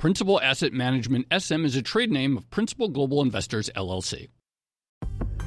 Principal 0.00 0.40
Asset 0.40 0.72
Management 0.72 1.26
SM 1.30 1.66
is 1.66 1.76
a 1.76 1.82
trade 1.82 2.10
name 2.10 2.38
of 2.38 2.48
Principal 2.48 2.88
Global 2.88 3.20
Investors 3.20 3.68
LLC. 3.76 4.28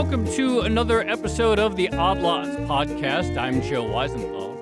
Welcome 0.00 0.24
to 0.24 0.60
another 0.60 1.06
episode 1.06 1.58
of 1.58 1.76
the 1.76 1.86
Odd 1.90 2.20
Lots 2.20 2.48
podcast. 2.60 3.36
I'm 3.36 3.60
Joe 3.60 3.84
Weisenthal. 3.84 4.56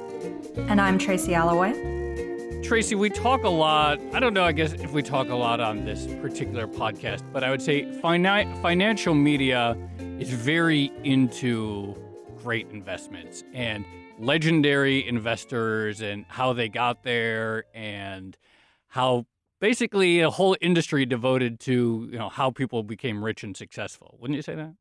And 0.69 0.81
I'm 0.81 0.99
Tracy 0.99 1.33
Alloway. 1.33 2.61
Tracy, 2.65 2.97
we 2.97 3.09
talk 3.09 3.45
a 3.45 3.49
lot. 3.49 4.01
I 4.13 4.19
don't 4.19 4.35
know, 4.35 4.43
I 4.43 4.51
guess 4.51 4.73
if 4.73 4.91
we 4.91 5.01
talk 5.01 5.29
a 5.29 5.37
lot 5.37 5.61
on 5.61 5.85
this 5.85 6.09
particular 6.21 6.67
podcast, 6.67 7.23
but 7.33 7.45
I 7.45 7.51
would 7.51 7.63
say 7.63 7.85
fina- 8.01 8.53
financial 8.63 9.15
media 9.15 9.77
is 10.19 10.29
very 10.29 10.91
into 11.05 11.95
great 12.43 12.67
investments 12.73 13.45
and 13.55 13.85
legendary 14.19 15.07
investors 15.07 16.01
and 16.01 16.25
how 16.27 16.53
they 16.53 16.69
got 16.69 17.05
there 17.05 17.63
and 17.75 18.37
how 18.89 19.25
basically 19.61 20.19
a 20.19 20.31
whole 20.31 20.57
industry 20.61 21.07
devoted 21.07 21.61
to, 21.61 22.09
you 22.11 22.19
know, 22.19 22.29
how 22.29 22.51
people 22.51 22.83
became 22.83 23.25
rich 23.25 23.45
and 23.45 23.57
successful. 23.57 24.17
Wouldn't 24.19 24.35
you 24.35 24.43
say 24.43 24.57
that? 24.57 24.75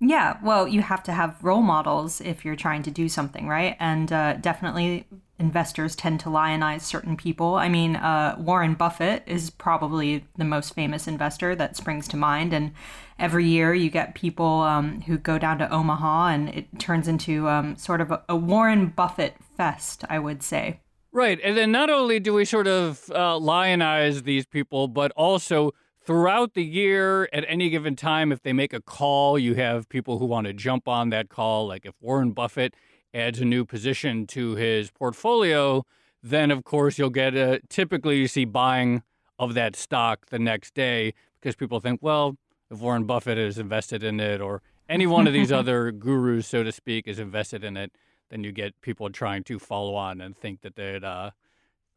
Yeah, 0.00 0.38
well, 0.42 0.68
you 0.68 0.82
have 0.82 1.02
to 1.04 1.12
have 1.12 1.42
role 1.42 1.62
models 1.62 2.20
if 2.20 2.44
you're 2.44 2.56
trying 2.56 2.82
to 2.82 2.90
do 2.90 3.08
something, 3.08 3.48
right? 3.48 3.76
And 3.78 4.12
uh, 4.12 4.34
definitely 4.34 5.06
investors 5.38 5.96
tend 5.96 6.20
to 6.20 6.30
lionize 6.30 6.82
certain 6.82 7.16
people. 7.16 7.56
I 7.56 7.68
mean, 7.68 7.96
uh, 7.96 8.36
Warren 8.38 8.74
Buffett 8.74 9.22
is 9.26 9.50
probably 9.50 10.24
the 10.36 10.44
most 10.44 10.74
famous 10.74 11.08
investor 11.08 11.56
that 11.56 11.76
springs 11.76 12.06
to 12.08 12.16
mind. 12.16 12.52
And 12.52 12.72
every 13.18 13.46
year 13.46 13.74
you 13.74 13.90
get 13.90 14.14
people 14.14 14.62
um, 14.62 15.00
who 15.02 15.18
go 15.18 15.38
down 15.38 15.58
to 15.58 15.72
Omaha 15.72 16.28
and 16.28 16.48
it 16.50 16.78
turns 16.78 17.08
into 17.08 17.48
um, 17.48 17.76
sort 17.76 18.00
of 18.00 18.10
a, 18.10 18.22
a 18.28 18.36
Warren 18.36 18.88
Buffett 18.88 19.36
fest, 19.56 20.04
I 20.08 20.18
would 20.18 20.42
say. 20.42 20.80
Right. 21.12 21.38
And 21.42 21.56
then 21.56 21.70
not 21.70 21.90
only 21.90 22.18
do 22.18 22.34
we 22.34 22.44
sort 22.44 22.66
of 22.66 23.08
uh, 23.10 23.38
lionize 23.38 24.24
these 24.24 24.46
people, 24.46 24.88
but 24.88 25.12
also 25.12 25.72
throughout 26.04 26.54
the 26.54 26.64
year 26.64 27.28
at 27.32 27.44
any 27.48 27.70
given 27.70 27.96
time, 27.96 28.30
if 28.30 28.42
they 28.42 28.52
make 28.52 28.72
a 28.72 28.80
call, 28.80 29.38
you 29.38 29.54
have 29.54 29.88
people 29.88 30.18
who 30.18 30.26
want 30.26 30.46
to 30.46 30.52
jump 30.52 30.86
on 30.86 31.10
that 31.10 31.28
call. 31.28 31.66
Like 31.66 31.86
if 31.86 31.94
Warren 32.00 32.32
Buffett 32.32 32.74
adds 33.12 33.40
a 33.40 33.44
new 33.44 33.64
position 33.64 34.26
to 34.28 34.54
his 34.54 34.90
portfolio, 34.90 35.84
then 36.22 36.50
of 36.50 36.64
course 36.64 36.98
you'll 36.98 37.10
get 37.10 37.34
a 37.34 37.60
typically 37.68 38.18
you 38.18 38.28
see 38.28 38.44
buying 38.44 39.02
of 39.38 39.54
that 39.54 39.76
stock 39.76 40.26
the 40.30 40.38
next 40.38 40.74
day 40.74 41.14
because 41.40 41.56
people 41.56 41.80
think, 41.80 42.00
well, 42.02 42.36
if 42.70 42.78
Warren 42.78 43.04
Buffett 43.04 43.38
is 43.38 43.58
invested 43.58 44.02
in 44.02 44.20
it 44.20 44.40
or 44.40 44.62
any 44.88 45.06
one 45.06 45.26
of 45.26 45.32
these 45.32 45.52
other 45.60 45.90
gurus, 45.90 46.46
so 46.46 46.62
to 46.62 46.72
speak, 46.72 47.06
is 47.06 47.18
invested 47.18 47.64
in 47.64 47.76
it, 47.76 47.92
then 48.30 48.44
you 48.44 48.52
get 48.52 48.80
people 48.80 49.10
trying 49.10 49.44
to 49.44 49.58
follow 49.58 49.94
on 49.94 50.20
and 50.20 50.36
think 50.36 50.60
that 50.62 51.04
uh, 51.04 51.30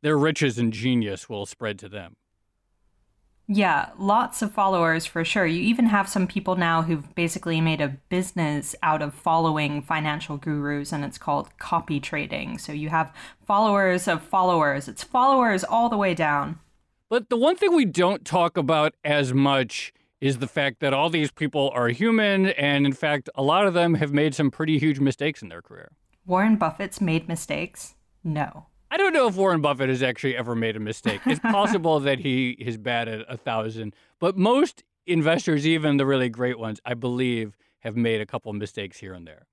their 0.01 0.17
riches 0.17 0.57
and 0.57 0.73
genius 0.73 1.29
will 1.29 1.45
spread 1.45 1.79
to 1.79 1.89
them. 1.89 2.15
Yeah, 3.49 3.91
lots 3.97 4.41
of 4.41 4.51
followers 4.51 5.05
for 5.05 5.23
sure. 5.23 5.45
You 5.45 5.61
even 5.61 5.85
have 5.85 6.09
some 6.09 6.27
people 6.27 6.57
now 6.57 6.81
who've 6.81 7.15
basically 7.15 7.61
made 7.61 7.79
a 7.79 7.97
business 8.09 8.75
out 8.83 9.01
of 9.01 9.13
following 9.13 9.81
financial 9.81 10.35
gurus, 10.35 10.91
and 10.91 11.05
it's 11.05 11.17
called 11.17 11.57
copy 11.57 12.01
trading. 12.01 12.57
So 12.57 12.73
you 12.73 12.89
have 12.89 13.13
followers 13.45 14.05
of 14.05 14.21
followers, 14.21 14.89
it's 14.89 15.03
followers 15.03 15.63
all 15.63 15.87
the 15.87 15.97
way 15.97 16.13
down. 16.13 16.59
But 17.09 17.29
the 17.29 17.37
one 17.37 17.55
thing 17.55 17.73
we 17.73 17.85
don't 17.85 18.25
talk 18.25 18.57
about 18.57 18.95
as 19.05 19.33
much 19.33 19.93
is 20.19 20.39
the 20.39 20.47
fact 20.47 20.81
that 20.81 20.93
all 20.93 21.09
these 21.09 21.31
people 21.31 21.71
are 21.73 21.87
human, 21.87 22.47
and 22.47 22.85
in 22.85 22.91
fact, 22.91 23.29
a 23.35 23.43
lot 23.43 23.65
of 23.65 23.73
them 23.73 23.93
have 23.93 24.11
made 24.11 24.35
some 24.35 24.51
pretty 24.51 24.77
huge 24.77 24.99
mistakes 24.99 25.41
in 25.41 25.47
their 25.47 25.61
career. 25.61 25.91
Warren 26.25 26.57
Buffett's 26.57 26.99
made 26.99 27.29
mistakes? 27.29 27.95
No. 28.25 28.65
I 28.89 28.97
don't 28.97 29.13
know 29.13 29.27
if 29.27 29.35
Warren 29.35 29.61
Buffett 29.61 29.89
has 29.89 30.01
actually 30.01 30.35
ever 30.37 30.55
made 30.55 30.75
a 30.75 30.79
mistake. 30.79 31.21
It's 31.25 31.39
possible 31.41 31.99
that 31.99 32.19
he 32.19 32.51
is 32.51 32.77
bad 32.77 33.07
at 33.07 33.25
a 33.27 33.37
thousand, 33.37 33.93
but 34.19 34.37
most 34.37 34.83
investors, 35.05 35.67
even 35.67 35.97
the 35.97 36.05
really 36.05 36.29
great 36.29 36.59
ones, 36.59 36.79
I 36.85 36.93
believe, 36.93 37.57
have 37.79 37.95
made 37.95 38.21
a 38.21 38.25
couple 38.25 38.51
mistakes 38.53 38.99
here 38.99 39.13
and 39.13 39.27
there. 39.27 39.47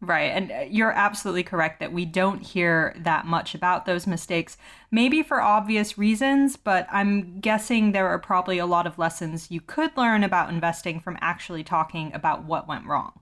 Right. 0.00 0.30
And 0.30 0.52
uh, 0.52 0.60
you're 0.70 0.92
absolutely 0.92 1.42
correct 1.42 1.80
that 1.80 1.92
we 1.92 2.04
don't 2.04 2.40
hear 2.40 2.94
that 2.98 3.26
much 3.26 3.56
about 3.56 3.84
those 3.84 4.06
mistakes, 4.06 4.56
maybe 4.92 5.24
for 5.24 5.40
obvious 5.40 5.98
reasons, 5.98 6.56
but 6.56 6.86
I'm 6.92 7.40
guessing 7.40 7.90
there 7.90 8.06
are 8.06 8.18
probably 8.20 8.58
a 8.58 8.66
lot 8.66 8.86
of 8.86 8.96
lessons 8.96 9.50
you 9.50 9.60
could 9.60 9.96
learn 9.96 10.22
about 10.22 10.50
investing 10.50 11.00
from 11.00 11.18
actually 11.20 11.64
talking 11.64 12.12
about 12.14 12.44
what 12.44 12.68
went 12.68 12.86
wrong 12.86 13.12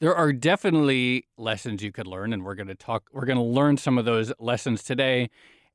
there 0.00 0.14
are 0.14 0.32
definitely 0.32 1.26
lessons 1.38 1.82
you 1.82 1.92
could 1.92 2.06
learn 2.06 2.32
and 2.32 2.44
we're 2.44 2.54
going 2.54 2.66
to 2.68 2.74
talk 2.74 3.08
we're 3.12 3.24
going 3.24 3.38
to 3.38 3.44
learn 3.44 3.76
some 3.76 3.98
of 3.98 4.04
those 4.04 4.32
lessons 4.38 4.82
today. 4.82 5.30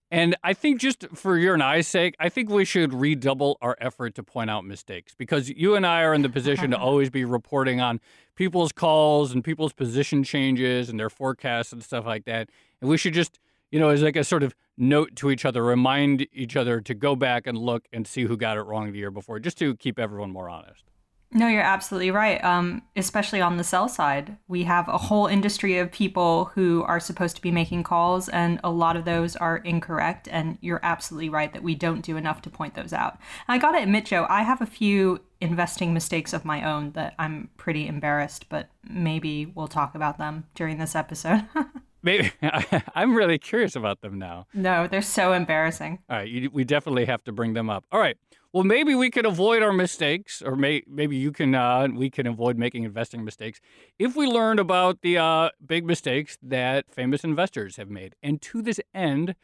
And 0.10 0.36
i 0.44 0.54
think 0.54 0.80
just 0.80 1.08
for 1.14 1.38
your 1.38 1.54
and 1.54 1.64
i's 1.64 1.88
sake 1.88 2.16
i 2.20 2.28
think 2.28 2.50
we 2.50 2.66
should 2.66 2.94
redouble 2.94 3.58
our 3.62 3.78
effort 3.80 4.14
to 4.16 4.24
point 4.24 4.50
out 4.50 4.66
mistakes 4.66 5.16
because 5.18 5.50
you 5.50 5.76
and 5.76 5.86
i 5.88 6.02
are 6.02 6.14
in 6.14 6.22
the 6.22 6.30
position 6.30 6.72
to 6.72 6.78
always 6.90 7.10
be 7.10 7.24
reporting 7.24 7.80
on 7.80 8.02
people's 8.36 8.72
calls 8.72 9.32
and 9.32 9.44
people's 9.44 9.72
position 9.72 10.24
changes 10.24 10.90
and 10.90 11.00
their 11.00 11.10
forecasts 11.10 11.72
and 11.72 11.84
stuff 11.84 12.06
like 12.06 12.26
that. 12.26 12.50
And 12.82 12.90
we 12.90 12.98
should 12.98 13.14
just 13.14 13.40
you 13.72 13.80
know 13.80 13.90
as 13.90 14.02
like 14.02 14.16
a 14.16 14.24
sort 14.24 14.44
of 14.44 14.54
note 14.78 15.16
to 15.16 15.32
each 15.32 15.46
other 15.46 15.64
remind 15.64 16.28
each 16.34 16.56
other 16.56 16.82
to 16.82 16.94
go 16.94 17.16
back 17.16 17.48
and 17.48 17.58
look 17.58 17.88
and 17.94 18.06
see 18.06 18.24
who 18.24 18.36
got 18.36 18.58
it 18.58 18.62
wrong 18.62 18.92
the 18.92 18.98
year 18.98 19.12
before 19.12 19.40
just 19.40 19.58
to 19.58 19.76
keep 19.76 19.98
everyone 19.98 20.32
more 20.32 20.50
honest 20.50 20.91
no, 21.34 21.48
you're 21.48 21.62
absolutely 21.62 22.12
right. 22.12 22.44
Um, 22.44 22.82
especially 22.96 23.40
on 23.40 23.56
the 23.56 23.64
sell 23.64 23.88
side, 23.88 24.38
we 24.50 24.64
have 24.64 24.88
a 24.90 24.98
whole 24.98 25.28
industry 25.28 25.78
of 25.78 25.92
people 25.92 26.46
who 26.56 26.84
are 26.84 27.00
supposed 27.00 27.38
to 27.38 27.42
be 27.42 27.52
making 27.52 27.84
calls, 27.84 28.28
and 28.28 28.60
a 28.64 28.72
lot 28.72 28.98
of 28.98 29.06
those 29.06 29.38
are 29.38 29.58
incorrect. 29.58 30.28
And 30.30 30.58
you're 30.62 30.82
absolutely 30.84 31.30
right 31.30 31.54
that 31.54 31.64
we 31.64 31.74
don't 31.74 32.02
do 32.02 32.18
enough 32.18 32.42
to 32.44 32.50
point 32.50 32.76
those 32.76 32.92
out. 32.92 33.18
And 33.48 33.56
I 33.56 33.58
got 33.60 33.72
to 33.72 33.82
admit, 33.82 34.06
Joe, 34.06 34.26
I 34.30 34.44
have 34.44 34.62
a 34.62 34.66
few 34.66 35.22
investing 35.40 35.94
mistakes 35.94 36.34
of 36.34 36.44
my 36.44 36.70
own 36.70 36.92
that 36.92 37.16
I'm 37.18 37.50
pretty 37.56 37.88
embarrassed, 37.88 38.50
but 38.50 38.70
maybe 38.90 39.46
we'll 39.46 39.70
talk 39.70 39.96
about 39.96 40.18
them 40.18 40.46
during 40.54 40.78
this 40.78 40.96
episode. 40.96 41.48
Maybe 42.04 42.32
I'm 42.96 43.14
really 43.14 43.38
curious 43.38 43.76
about 43.76 44.02
them 44.02 44.18
now. 44.18 44.48
No, 44.56 44.88
they're 44.88 45.04
so 45.04 45.34
embarrassing. 45.34 46.00
All 46.10 46.18
right, 46.18 46.28
you, 46.28 46.50
we 46.52 46.64
definitely 46.64 47.06
have 47.06 47.24
to 47.26 47.32
bring 47.32 47.54
them 47.54 47.70
up. 47.70 47.86
All 47.92 48.00
right. 48.00 48.18
Well, 48.54 48.66
maybe 48.66 48.96
we 48.96 49.10
can 49.10 49.26
avoid 49.26 49.64
our 49.64 49.72
mistakes, 49.72 50.42
or 50.42 50.58
may, 50.58 50.84
maybe 50.86 51.16
you 51.16 51.32
can. 51.32 51.56
Uh, 51.56 51.88
we 51.96 52.10
can 52.10 52.28
avoid 52.28 52.58
making 52.58 52.84
investing 52.84 53.24
mistakes 53.24 53.62
if 53.98 54.18
we 54.18 54.28
learn 54.28 54.60
about 54.60 55.02
the 55.02 55.18
uh, 55.18 55.50
big 55.66 55.86
mistakes 55.86 56.38
that 56.44 56.94
famous 56.94 57.24
investors 57.24 57.78
have 57.78 57.90
made. 57.90 58.14
And 58.22 58.42
to 58.42 58.62
this 58.62 58.82
end, 58.94 59.36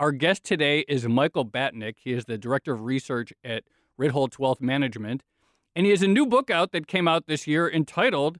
our 0.00 0.12
guest 0.12 0.44
today 0.44 0.80
is 0.88 1.06
Michael 1.06 1.44
Batnick. 1.44 1.96
He 1.98 2.12
is 2.12 2.24
the 2.24 2.38
director 2.38 2.72
of 2.72 2.84
research 2.84 3.34
at 3.44 3.64
Ritholtz 4.00 4.38
Wealth 4.38 4.62
Management, 4.62 5.24
and 5.76 5.84
he 5.84 5.90
has 5.90 6.00
a 6.00 6.08
new 6.08 6.24
book 6.24 6.48
out 6.50 6.72
that 6.72 6.86
came 6.86 7.06
out 7.06 7.26
this 7.26 7.46
year 7.46 7.70
entitled 7.70 8.38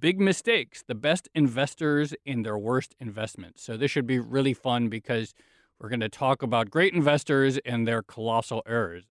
Big 0.00 0.18
Mistakes 0.18 0.84
The 0.86 0.94
Best 0.94 1.28
Investors 1.34 2.14
in 2.24 2.44
Their 2.44 2.56
Worst 2.56 2.94
Investments. 2.98 3.62
So, 3.62 3.76
this 3.76 3.90
should 3.90 4.06
be 4.06 4.20
really 4.20 4.54
fun 4.54 4.88
because 4.88 5.34
we're 5.78 5.90
going 5.90 6.00
to 6.00 6.08
talk 6.08 6.42
about 6.42 6.70
great 6.70 6.94
investors 6.94 7.58
and 7.66 7.86
their 7.86 8.02
colossal 8.02 8.62
errors. 8.66 9.04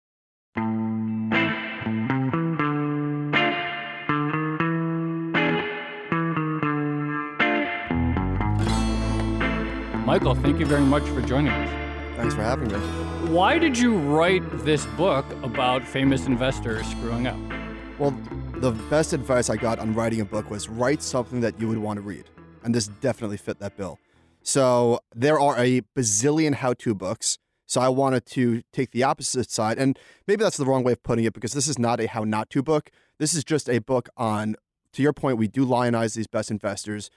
Michael, 10.06 10.34
thank 10.36 10.60
you 10.60 10.66
very 10.66 10.82
much 10.82 11.02
for 11.08 11.22
joining 11.22 11.50
us. 11.50 12.16
Thanks 12.16 12.34
for 12.34 12.42
having 12.42 12.68
me. 12.68 12.78
Why 13.32 13.58
did 13.58 13.76
you 13.76 13.96
write 13.96 14.42
this 14.64 14.86
book 14.86 15.24
about 15.42 15.82
famous 15.82 16.26
investors 16.26 16.86
screwing 16.86 17.26
up? 17.26 17.36
Well, 17.98 18.14
the 18.56 18.72
best 18.90 19.12
advice 19.12 19.50
I 19.50 19.56
got 19.56 19.78
on 19.78 19.92
writing 19.94 20.20
a 20.20 20.24
book 20.24 20.50
was 20.50 20.68
write 20.68 21.02
something 21.02 21.40
that 21.40 21.58
you 21.58 21.68
would 21.68 21.78
want 21.78 21.96
to 21.96 22.02
read. 22.02 22.24
And 22.62 22.74
this 22.74 22.86
definitely 22.86 23.38
fit 23.38 23.58
that 23.58 23.76
bill. 23.76 23.98
So 24.42 25.00
there 25.14 25.40
are 25.40 25.58
a 25.58 25.80
bazillion 25.96 26.54
how 26.54 26.74
to 26.74 26.94
books. 26.94 27.38
So 27.74 27.80
I 27.80 27.88
wanted 27.88 28.24
to 28.26 28.62
take 28.72 28.92
the 28.92 29.02
opposite 29.02 29.50
side. 29.50 29.78
And 29.78 29.98
maybe 30.28 30.44
that's 30.44 30.56
the 30.58 30.64
wrong 30.64 30.84
way 30.84 30.92
of 30.92 31.02
putting 31.02 31.24
it 31.24 31.32
because 31.32 31.54
this 31.54 31.66
is 31.66 31.76
not 31.76 31.98
a 31.98 32.06
how 32.06 32.22
not 32.22 32.48
to 32.50 32.62
book. 32.62 32.88
This 33.18 33.34
is 33.34 33.42
just 33.42 33.68
a 33.68 33.80
book 33.80 34.08
on, 34.16 34.54
to 34.92 35.02
your 35.02 35.12
point, 35.12 35.38
we 35.38 35.48
do 35.48 35.66
lionize 35.66 36.14
these 36.14 36.28
best 36.28 36.52
investors, 36.52 37.10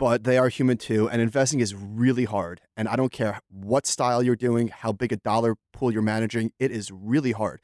but 0.00 0.24
they 0.24 0.38
are 0.38 0.48
human 0.48 0.76
too. 0.76 1.08
And 1.08 1.22
investing 1.22 1.60
is 1.60 1.76
really 1.76 2.24
hard. 2.24 2.62
And 2.76 2.88
I 2.88 2.96
don't 2.96 3.12
care 3.12 3.38
what 3.48 3.86
style 3.86 4.24
you're 4.24 4.34
doing, 4.34 4.68
how 4.74 4.90
big 4.90 5.12
a 5.12 5.18
dollar 5.18 5.54
pool 5.72 5.92
you're 5.92 6.02
managing, 6.02 6.50
it 6.58 6.72
is 6.72 6.90
really 6.90 7.30
hard. 7.30 7.60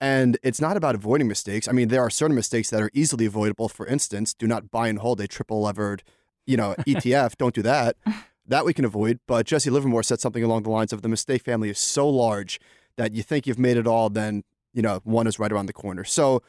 And 0.00 0.38
it's 0.42 0.60
not 0.60 0.76
about 0.76 0.96
avoiding 0.96 1.28
mistakes. 1.28 1.68
I 1.68 1.72
mean, 1.72 1.86
there 1.86 2.02
are 2.02 2.10
certain 2.10 2.34
mistakes 2.34 2.68
that 2.70 2.82
are 2.82 2.90
easily 2.94 3.26
avoidable. 3.26 3.68
For 3.68 3.86
instance, 3.86 4.34
do 4.34 4.48
not 4.48 4.72
buy 4.72 4.88
and 4.88 4.98
hold 4.98 5.20
a 5.20 5.28
triple 5.28 5.62
levered, 5.62 6.02
you 6.46 6.56
know, 6.56 6.74
ETF. 6.84 7.36
don't 7.36 7.54
do 7.54 7.62
that. 7.62 7.96
That 8.46 8.64
we 8.64 8.72
can 8.72 8.84
avoid. 8.84 9.20
But 9.26 9.46
Jesse 9.46 9.70
Livermore 9.70 10.02
said 10.02 10.20
something 10.20 10.42
along 10.42 10.62
the 10.62 10.70
lines 10.70 10.92
of 10.92 11.02
the 11.02 11.08
mistake 11.08 11.42
family 11.42 11.70
is 11.70 11.78
so 11.78 12.08
large 12.08 12.60
that 12.96 13.12
you 13.12 13.22
think 13.22 13.46
you've 13.46 13.58
made 13.58 13.76
it 13.76 13.86
all, 13.86 14.08
then, 14.08 14.44
you 14.72 14.82
know, 14.82 15.00
one 15.04 15.26
is 15.26 15.38
right 15.38 15.52
around 15.52 15.66
the 15.66 15.72
corner. 15.72 16.04
So 16.04 16.42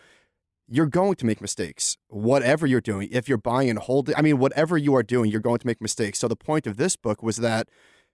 you're 0.67 0.85
going 0.85 1.15
to 1.15 1.25
make 1.25 1.41
mistakes, 1.41 1.97
whatever 2.07 2.67
you're 2.67 2.81
doing. 2.81 3.07
If 3.11 3.29
you're 3.29 3.37
buying 3.37 3.69
and 3.69 3.79
holding, 3.79 4.15
I 4.15 4.21
mean, 4.21 4.37
whatever 4.37 4.77
you 4.77 4.95
are 4.95 5.03
doing, 5.03 5.31
you're 5.31 5.41
going 5.41 5.59
to 5.59 5.67
make 5.67 5.81
mistakes. 5.81 6.19
So 6.19 6.27
the 6.27 6.35
point 6.35 6.67
of 6.67 6.77
this 6.77 6.95
book 6.95 7.23
was 7.23 7.37
that 7.37 7.69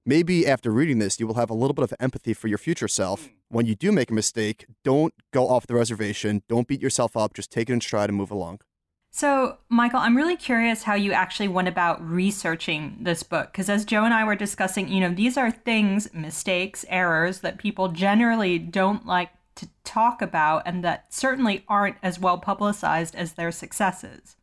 maybe 0.05 0.45
after 0.47 0.71
reading 0.71 0.99
this, 0.99 1.19
you 1.19 1.27
will 1.27 1.35
have 1.35 1.49
a 1.49 1.55
little 1.55 1.73
bit 1.73 1.83
of 1.83 1.93
empathy 1.99 2.33
for 2.33 2.47
your 2.47 2.57
future 2.57 2.87
self. 2.87 3.25
Hmm. 3.25 3.31
When 3.49 3.65
you 3.65 3.75
do 3.75 3.91
make 3.91 4.11
a 4.11 4.13
mistake, 4.13 4.65
don't 4.83 5.13
go 5.31 5.47
off 5.47 5.67
the 5.67 5.75
reservation. 5.75 6.43
Don't 6.47 6.67
beat 6.67 6.81
yourself 6.81 7.17
up. 7.17 7.33
Just 7.33 7.51
take 7.51 7.69
it 7.69 7.73
in 7.73 7.81
stride 7.81 8.09
and 8.09 8.17
move 8.17 8.31
along. 8.31 8.61
So, 9.15 9.59
Michael, 9.69 9.99
I'm 9.99 10.17
really 10.17 10.35
curious 10.35 10.81
how 10.81 10.95
you 10.95 11.11
actually 11.11 11.47
went 11.47 11.67
about 11.67 12.03
researching 12.03 12.97
this 12.99 13.21
book. 13.21 13.51
Because 13.51 13.69
as 13.69 13.85
Joe 13.85 14.05
and 14.05 14.13
I 14.13 14.23
were 14.23 14.35
discussing, 14.35 14.87
you 14.87 14.99
know, 14.99 15.13
these 15.13 15.37
are 15.37 15.51
things, 15.51 16.11
mistakes, 16.15 16.83
errors 16.89 17.41
that 17.41 17.59
people 17.59 17.89
generally 17.89 18.57
don't 18.57 19.05
like 19.05 19.29
to 19.53 19.69
talk 19.83 20.23
about 20.23 20.63
and 20.65 20.83
that 20.83 21.13
certainly 21.13 21.63
aren't 21.67 21.97
as 22.01 22.17
well 22.17 22.39
publicized 22.39 23.13
as 23.13 23.33
their 23.33 23.51
successes. 23.51 24.35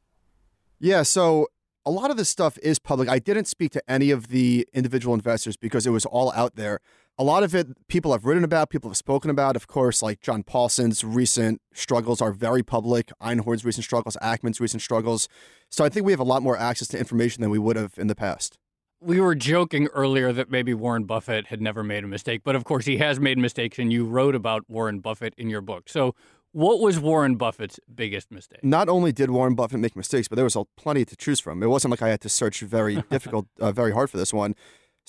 Yeah. 0.78 1.02
So, 1.02 1.49
a 1.84 1.90
lot 1.90 2.12
of 2.12 2.16
this 2.16 2.28
stuff 2.28 2.56
is 2.62 2.78
public. 2.78 3.08
I 3.08 3.19
didn't 3.19 3.46
speak 3.46 3.73
to 3.73 3.82
any 3.90 4.12
of 4.12 4.28
the 4.28 4.69
individual 4.73 5.14
investors 5.14 5.56
because 5.56 5.84
it 5.84 5.90
was 5.90 6.06
all 6.06 6.31
out 6.31 6.55
there. 6.55 6.78
A 7.20 7.22
lot 7.22 7.43
of 7.43 7.55
it 7.55 7.87
people 7.87 8.12
have 8.12 8.25
written 8.25 8.44
about, 8.44 8.70
people 8.70 8.88
have 8.88 8.96
spoken 8.96 9.31
about. 9.31 9.55
Of 9.55 9.67
course, 9.67 10.02
like 10.02 10.22
John 10.22 10.43
Paulson's 10.43 11.05
recent 11.05 11.61
struggles 11.75 12.22
are 12.22 12.32
very 12.32 12.62
public, 12.62 13.12
Einhorn's 13.20 13.62
recent 13.62 13.84
struggles, 13.84 14.17
Ackman's 14.22 14.58
recent 14.58 14.81
struggles. 14.81 15.28
So 15.69 15.84
I 15.84 15.90
think 15.90 16.06
we 16.06 16.12
have 16.12 16.19
a 16.19 16.25
lot 16.25 16.43
more 16.43 16.56
access 16.56 16.88
to 16.88 16.99
information 16.99 17.43
than 17.43 17.50
we 17.50 17.58
would 17.58 17.76
have 17.76 17.93
in 17.99 18.06
the 18.06 18.14
past. 18.14 18.56
We 19.02 19.20
were 19.20 19.34
joking 19.34 19.88
earlier 19.88 20.32
that 20.32 20.50
maybe 20.50 20.72
Warren 20.72 21.05
Buffett 21.05 21.49
had 21.49 21.61
never 21.61 21.82
made 21.82 22.05
a 22.05 22.06
mistake, 22.06 22.40
but 22.43 22.56
of 22.56 22.64
course 22.64 22.87
he 22.87 22.96
has 22.96 23.20
made 23.20 23.37
mistakes, 23.37 23.78
and 23.78 23.93
you 23.93 24.06
wrote 24.06 24.34
about 24.34 24.64
Warren 24.66 25.00
Buffett 25.00 25.34
in 25.37 25.50
your 25.50 25.61
book. 25.61 25.90
So 25.90 26.14
what 26.52 26.81
was 26.81 26.99
Warren 26.99 27.37
Buffett's 27.37 27.78
biggest 27.94 28.31
mistake? 28.31 28.64
Not 28.64 28.88
only 28.88 29.12
did 29.12 29.28
Warren 29.28 29.55
Buffett 29.55 29.81
make 29.81 29.94
mistakes, 29.94 30.26
but 30.26 30.37
there 30.37 30.44
was 30.46 30.56
plenty 30.78 31.05
to 31.05 31.16
choose 31.16 31.38
from. 31.38 31.62
It 31.62 31.66
wasn't 31.66 31.90
like 31.90 32.00
I 32.00 32.08
had 32.08 32.23
to 32.23 32.31
search 32.31 32.61
very 32.61 33.02
difficult, 33.11 33.46
uh, 33.61 33.73
very 33.73 33.93
hard 33.93 34.08
for 34.08 34.16
this 34.16 34.32
one. 34.32 34.55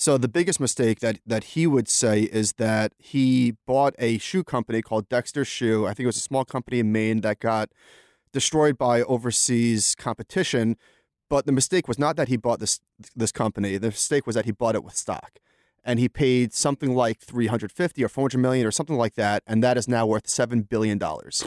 So 0.02 0.18
the 0.18 0.26
biggest 0.26 0.58
mistake 0.58 0.98
that 0.98 1.20
that 1.24 1.44
he 1.54 1.64
would 1.64 1.88
say 1.88 2.22
is 2.22 2.54
that 2.54 2.92
he 2.98 3.54
bought 3.68 3.94
a 4.00 4.18
shoe 4.18 4.42
company 4.42 4.82
called 4.82 5.08
Dexter 5.08 5.44
Shoe. 5.44 5.86
I 5.86 5.94
think 5.94 6.00
it 6.00 6.06
was 6.06 6.16
a 6.16 6.28
small 6.28 6.44
company 6.44 6.80
in 6.80 6.90
Maine 6.90 7.20
that 7.20 7.38
got 7.38 7.68
destroyed 8.32 8.76
by 8.76 9.02
overseas 9.02 9.94
competition. 9.94 10.76
But 11.30 11.46
the 11.46 11.52
mistake 11.52 11.86
was 11.86 12.00
not 12.00 12.16
that 12.16 12.26
he 12.26 12.36
bought 12.36 12.58
this 12.58 12.80
this 13.14 13.30
company. 13.30 13.78
The 13.78 13.90
mistake 13.90 14.26
was 14.26 14.34
that 14.34 14.44
he 14.44 14.50
bought 14.50 14.74
it 14.74 14.82
with 14.82 14.96
stock 14.96 15.38
and 15.84 16.00
he 16.00 16.08
paid 16.08 16.52
something 16.52 16.96
like 16.96 17.20
350 17.20 18.02
or 18.02 18.08
400 18.08 18.38
million 18.40 18.66
or 18.66 18.72
something 18.72 18.96
like 18.96 19.14
that 19.14 19.44
and 19.46 19.62
that 19.62 19.76
is 19.76 19.86
now 19.86 20.04
worth 20.04 20.28
7 20.28 20.62
billion 20.62 20.98
dollars 20.98 21.44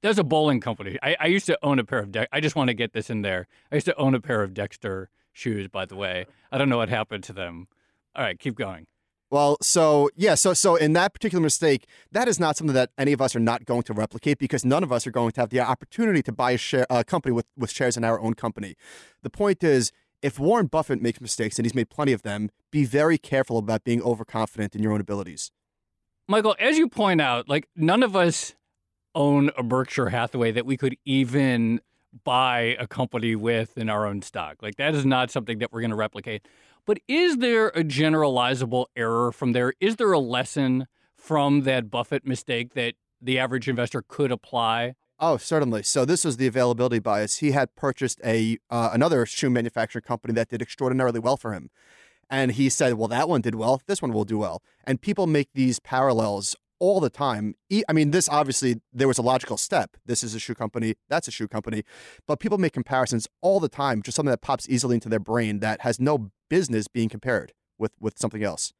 there's 0.00 0.18
a 0.18 0.24
bowling 0.24 0.60
company 0.60 0.96
I, 1.02 1.16
I, 1.18 1.26
used 1.26 1.46
to 1.46 1.58
own 1.60 1.80
a 1.80 1.84
pair 1.84 1.98
of 1.98 2.12
De- 2.12 2.28
i 2.32 2.38
just 2.38 2.54
want 2.54 2.68
to 2.68 2.74
get 2.74 2.92
this 2.92 3.10
in 3.10 3.22
there 3.22 3.48
i 3.72 3.74
used 3.74 3.86
to 3.86 3.96
own 3.96 4.14
a 4.14 4.20
pair 4.20 4.42
of 4.44 4.54
dexter 4.54 5.10
shoes 5.32 5.68
by 5.68 5.84
the 5.84 5.96
way 5.96 6.26
i 6.50 6.58
don't 6.58 6.68
know 6.68 6.78
what 6.78 6.88
happened 6.88 7.24
to 7.24 7.32
them 7.32 7.66
all 8.14 8.22
right 8.22 8.38
keep 8.38 8.54
going 8.54 8.86
well, 9.32 9.56
so 9.62 10.10
yeah, 10.14 10.34
so 10.34 10.52
so 10.52 10.76
in 10.76 10.92
that 10.92 11.14
particular 11.14 11.42
mistake, 11.42 11.86
that 12.10 12.28
is 12.28 12.38
not 12.38 12.54
something 12.54 12.74
that 12.74 12.90
any 12.98 13.14
of 13.14 13.22
us 13.22 13.34
are 13.34 13.40
not 13.40 13.64
going 13.64 13.82
to 13.84 13.94
replicate 13.94 14.36
because 14.36 14.62
none 14.62 14.82
of 14.82 14.92
us 14.92 15.06
are 15.06 15.10
going 15.10 15.30
to 15.30 15.40
have 15.40 15.48
the 15.48 15.58
opportunity 15.58 16.20
to 16.24 16.32
buy 16.32 16.50
a 16.50 16.58
share 16.58 16.86
a 16.90 17.02
company 17.02 17.32
with 17.32 17.46
with 17.56 17.70
shares 17.70 17.96
in 17.96 18.04
our 18.04 18.20
own 18.20 18.34
company. 18.34 18.74
The 19.22 19.30
point 19.30 19.64
is, 19.64 19.90
if 20.20 20.38
Warren 20.38 20.66
Buffett 20.66 21.00
makes 21.00 21.18
mistakes, 21.18 21.58
and 21.58 21.64
he's 21.64 21.74
made 21.74 21.88
plenty 21.88 22.12
of 22.12 22.20
them, 22.20 22.50
be 22.70 22.84
very 22.84 23.16
careful 23.16 23.56
about 23.56 23.84
being 23.84 24.02
overconfident 24.02 24.76
in 24.76 24.82
your 24.82 24.92
own 24.92 25.00
abilities. 25.00 25.50
Michael, 26.28 26.54
as 26.60 26.76
you 26.76 26.86
point 26.86 27.22
out, 27.22 27.48
like 27.48 27.70
none 27.74 28.02
of 28.02 28.14
us 28.14 28.54
own 29.14 29.50
a 29.56 29.62
Berkshire 29.62 30.10
Hathaway 30.10 30.52
that 30.52 30.66
we 30.66 30.76
could 30.76 30.98
even 31.06 31.80
buy 32.24 32.76
a 32.78 32.86
company 32.86 33.34
with 33.34 33.76
in 33.76 33.88
our 33.88 34.06
own 34.06 34.22
stock. 34.22 34.62
Like 34.62 34.76
that 34.76 34.94
is 34.94 35.06
not 35.06 35.30
something 35.30 35.58
that 35.58 35.72
we're 35.72 35.80
going 35.80 35.90
to 35.90 35.96
replicate. 35.96 36.46
But 36.84 36.98
is 37.06 37.38
there 37.38 37.68
a 37.68 37.84
generalizable 37.84 38.86
error 38.96 39.32
from 39.32 39.52
there? 39.52 39.72
Is 39.80 39.96
there 39.96 40.12
a 40.12 40.18
lesson 40.18 40.86
from 41.16 41.62
that 41.62 41.90
Buffett 41.90 42.26
mistake 42.26 42.74
that 42.74 42.94
the 43.20 43.38
average 43.38 43.68
investor 43.68 44.02
could 44.06 44.32
apply 44.32 44.94
Oh, 45.24 45.36
certainly. 45.36 45.84
So 45.84 46.04
this 46.04 46.24
was 46.24 46.36
the 46.36 46.48
availability 46.48 46.98
bias. 46.98 47.36
He 47.36 47.52
had 47.52 47.76
purchased 47.76 48.20
a 48.24 48.58
uh, 48.70 48.90
another 48.92 49.24
shoe 49.24 49.50
manufacturing 49.50 50.02
company 50.02 50.34
that 50.34 50.48
did 50.48 50.60
extraordinarily 50.60 51.20
well 51.20 51.36
for 51.36 51.52
him, 51.52 51.70
and 52.28 52.50
he 52.50 52.68
said, 52.68 52.94
"Well, 52.94 53.06
that 53.06 53.28
one 53.28 53.40
did 53.40 53.54
well. 53.54 53.80
This 53.86 54.02
one 54.02 54.12
will 54.12 54.24
do 54.24 54.38
well." 54.38 54.64
And 54.82 55.00
people 55.00 55.28
make 55.28 55.50
these 55.54 55.78
parallels 55.78 56.56
all 56.82 56.98
the 56.98 57.08
time. 57.08 57.54
I 57.88 57.92
mean, 57.92 58.10
this 58.10 58.28
obviously 58.28 58.80
there 58.92 59.06
was 59.06 59.16
a 59.16 59.22
logical 59.22 59.56
step. 59.56 59.96
This 60.04 60.24
is 60.24 60.34
a 60.34 60.40
shoe 60.40 60.56
company. 60.56 60.96
That's 61.08 61.28
a 61.28 61.30
shoe 61.30 61.46
company, 61.46 61.84
but 62.26 62.40
people 62.40 62.58
make 62.58 62.72
comparisons 62.72 63.28
all 63.40 63.60
the 63.60 63.68
time. 63.68 64.02
Just 64.02 64.16
something 64.16 64.32
that 64.32 64.42
pops 64.42 64.68
easily 64.68 64.96
into 64.96 65.08
their 65.08 65.20
brain 65.20 65.60
that 65.60 65.82
has 65.82 66.00
no 66.00 66.32
business 66.50 66.88
being 66.88 67.08
compared 67.08 67.52
with 67.78 67.92
with 68.00 68.18
something 68.18 68.42
else. 68.42 68.72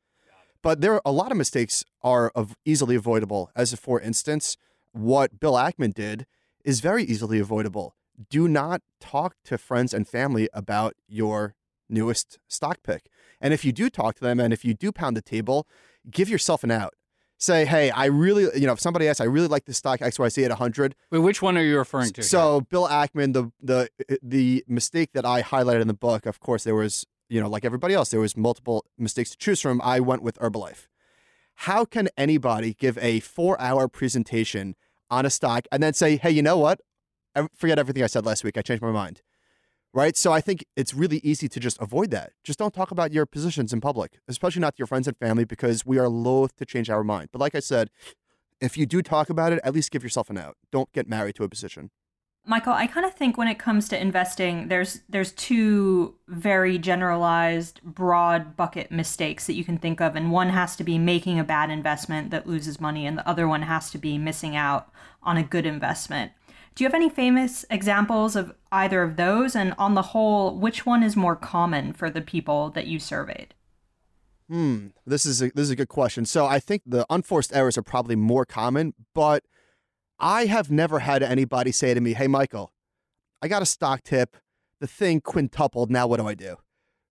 But 0.64 0.80
there 0.80 0.94
are 0.94 1.02
a 1.04 1.12
lot 1.12 1.30
of 1.30 1.38
mistakes 1.38 1.85
are 2.02 2.32
of 2.35 2.56
easily 2.64 2.97
avoidable. 2.97 3.52
As 3.54 3.73
for 3.76 4.00
instance 4.00 4.56
what 4.90 5.38
Bill 5.38 5.54
Ackman 5.54 5.94
did 5.94 6.26
is 6.64 6.80
very 6.80 7.04
easily 7.04 7.38
avoidable. 7.38 7.94
Do 8.28 8.49
not 8.49 8.82
talk 9.00 9.37
to 9.44 9.56
friends 9.56 9.94
and 9.94 10.09
family 10.09 10.49
about 10.52 10.94
your 11.06 11.54
newest 11.88 12.40
stock 12.49 12.78
pick. 12.82 13.06
And 13.40 13.54
if 13.54 13.64
you 13.64 13.71
do 13.71 13.88
talk 13.88 14.16
to 14.16 14.25
them 14.25 14.40
and 14.40 14.52
if 14.52 14.64
you 14.64 14.75
do 14.75 14.90
pound 14.90 15.16
the 15.16 15.23
table, 15.23 15.68
give 16.11 16.28
yourself 16.28 16.64
an 16.64 16.73
out. 16.73 16.94
Say, 17.42 17.64
hey, 17.64 17.90
I 17.90 18.04
really, 18.04 18.44
you 18.54 18.68
know, 18.68 18.72
if 18.72 18.78
somebody 18.78 19.08
asks, 19.08 19.20
I 19.20 19.25
really 19.25 19.49
like 19.49 19.64
this 19.64 19.76
stock 19.76 19.99
XYZ 19.99 20.44
at 20.44 20.50
100. 20.50 20.94
Wait, 21.11 21.18
which 21.18 21.42
one 21.42 21.58
are 21.58 21.64
you 21.64 21.76
referring 21.76 22.12
to? 22.12 22.22
So, 22.22 22.52
here? 22.52 22.66
Bill 22.70 22.87
Ackman, 22.87 23.32
the 23.32 23.50
the 23.61 23.88
eh, 24.08 24.16
the 24.22 24.64
mistake 24.68 25.11
that 25.14 25.26
I 25.26 25.42
highlighted 25.42 25.80
in 25.80 25.88
the 25.88 25.92
book, 26.08 26.25
of 26.25 26.38
course, 26.38 26.62
there 26.62 26.76
was, 26.76 27.04
you 27.28 27.40
know, 27.40 27.49
like 27.49 27.64
everybody 27.64 27.94
else, 27.94 28.11
there 28.11 28.20
was 28.20 28.37
multiple 28.37 28.87
mistakes 28.96 29.30
to 29.30 29.37
choose 29.37 29.61
from. 29.61 29.80
I 29.82 29.99
went 29.99 30.22
with 30.22 30.38
Herbalife. 30.38 30.87
How 31.56 31.84
can 31.84 32.11
anybody 32.16 32.75
give 32.75 32.96
a 32.99 33.18
four 33.18 33.61
hour 33.61 33.88
presentation 33.88 34.76
on 35.11 35.26
a 35.26 35.30
stock 35.30 35.66
and 35.72 35.82
then 35.82 35.94
say, 35.94 36.18
hey, 36.18 36.30
you 36.30 36.42
know 36.42 36.58
what? 36.58 36.80
I 37.34 37.49
forget 37.56 37.76
everything 37.76 38.04
I 38.04 38.06
said 38.06 38.25
last 38.25 38.44
week. 38.44 38.56
I 38.56 38.62
changed 38.62 38.82
my 38.82 38.92
mind. 38.92 39.20
Right. 39.94 40.16
So 40.16 40.32
I 40.32 40.40
think 40.40 40.64
it's 40.75 40.94
really 40.94 41.18
easy 41.18 41.49
to 41.49 41.61
just 41.61 41.80
avoid 41.80 42.11
that. 42.12 42.32
Just 42.44 42.58
don't 42.58 42.72
talk 42.72 42.90
about 42.90 43.12
your 43.12 43.26
positions 43.26 43.75
in 43.75 43.80
public, 43.82 44.18
especially 44.26 44.61
not 44.61 44.75
to 44.76 44.78
your 44.78 44.87
friends 44.87 45.06
and 45.06 45.16
family, 45.18 45.44
because 45.44 45.84
we 45.84 45.99
are 45.99 46.08
loath 46.08 46.56
to 46.56 46.64
change 46.64 46.88
our 46.88 47.04
mind. 47.04 47.28
But 47.30 47.40
like 47.40 47.54
I 47.54 47.61
said, 47.61 47.90
if 48.58 48.78
you 48.78 48.87
do 48.87 49.02
talk 49.02 49.28
about 49.28 49.52
it, 49.52 49.61
at 49.62 49.75
least 49.75 49.90
give 49.90 50.02
yourself 50.02 50.30
an 50.30 50.38
out. 50.38 50.56
Don't 50.70 50.90
get 50.92 51.08
married 51.08 51.34
to 51.34 51.44
a 51.44 51.49
position. 51.49 51.90
Michael, 52.44 52.72
I 52.72 52.88
kind 52.88 53.06
of 53.06 53.14
think 53.14 53.37
when 53.38 53.46
it 53.46 53.58
comes 53.58 53.88
to 53.90 54.00
investing, 54.00 54.66
there's 54.66 55.00
there's 55.08 55.30
two 55.32 56.16
very 56.26 56.76
generalized, 56.76 57.80
broad 57.82 58.56
bucket 58.56 58.90
mistakes 58.90 59.46
that 59.46 59.54
you 59.54 59.64
can 59.64 59.78
think 59.78 60.00
of, 60.00 60.16
and 60.16 60.32
one 60.32 60.49
has 60.49 60.75
to 60.76 60.84
be 60.84 60.99
making 60.99 61.38
a 61.38 61.44
bad 61.44 61.70
investment 61.70 62.30
that 62.30 62.49
loses 62.49 62.80
money, 62.80 63.06
and 63.06 63.16
the 63.16 63.28
other 63.28 63.46
one 63.46 63.62
has 63.62 63.90
to 63.92 63.99
be 63.99 64.18
missing 64.18 64.56
out 64.56 64.90
on 65.22 65.37
a 65.37 65.44
good 65.44 65.66
investment. 65.66 66.32
Do 66.75 66.85
you 66.85 66.88
have 66.88 66.95
any 66.95 67.11
famous 67.11 67.64
examples 67.71 68.35
of 68.35 68.55
either 68.71 69.02
of 69.02 69.17
those? 69.17 69.55
And 69.55 69.75
on 69.79 69.95
the 69.95 70.02
whole, 70.02 70.57
which 70.57 70.87
one 70.87 71.02
is 71.02 71.17
more 71.17 71.37
common 71.37 71.93
for 71.93 72.09
the 72.09 72.21
people 72.23 72.71
that 72.71 72.87
you 72.87 72.99
surveyed? 72.99 73.55
Hmm, 74.49 74.88
this 75.07 75.26
is 75.26 75.43
a, 75.43 75.50
this 75.55 75.64
is 75.64 75.71
a 75.71 75.76
good 75.76 75.88
question. 75.88 76.25
So 76.25 76.47
I 76.47 76.59
think 76.59 76.83
the 76.87 77.07
unforced 77.11 77.55
errors 77.55 77.76
are 77.76 77.83
probably 77.83 78.17
more 78.17 78.45
common, 78.45 78.95
but 79.14 79.45
I 80.19 80.47
have 80.47 80.71
never 80.71 81.00
had 81.00 81.23
anybody 81.23 81.73
say 81.73 81.95
to 81.95 82.00
me, 82.00 82.14
Hey, 82.14 82.26
Michael, 82.26 82.73
I 83.43 83.49
got 83.49 83.62
a 83.62 83.67
stock 83.67 84.02
tip. 84.02 84.37
The 84.81 84.87
thing 84.87 85.21
quintupled. 85.21 85.91
Now 85.91 86.07
what 86.07 86.19
do 86.19 86.26
I 86.26 86.35
do? 86.35 86.57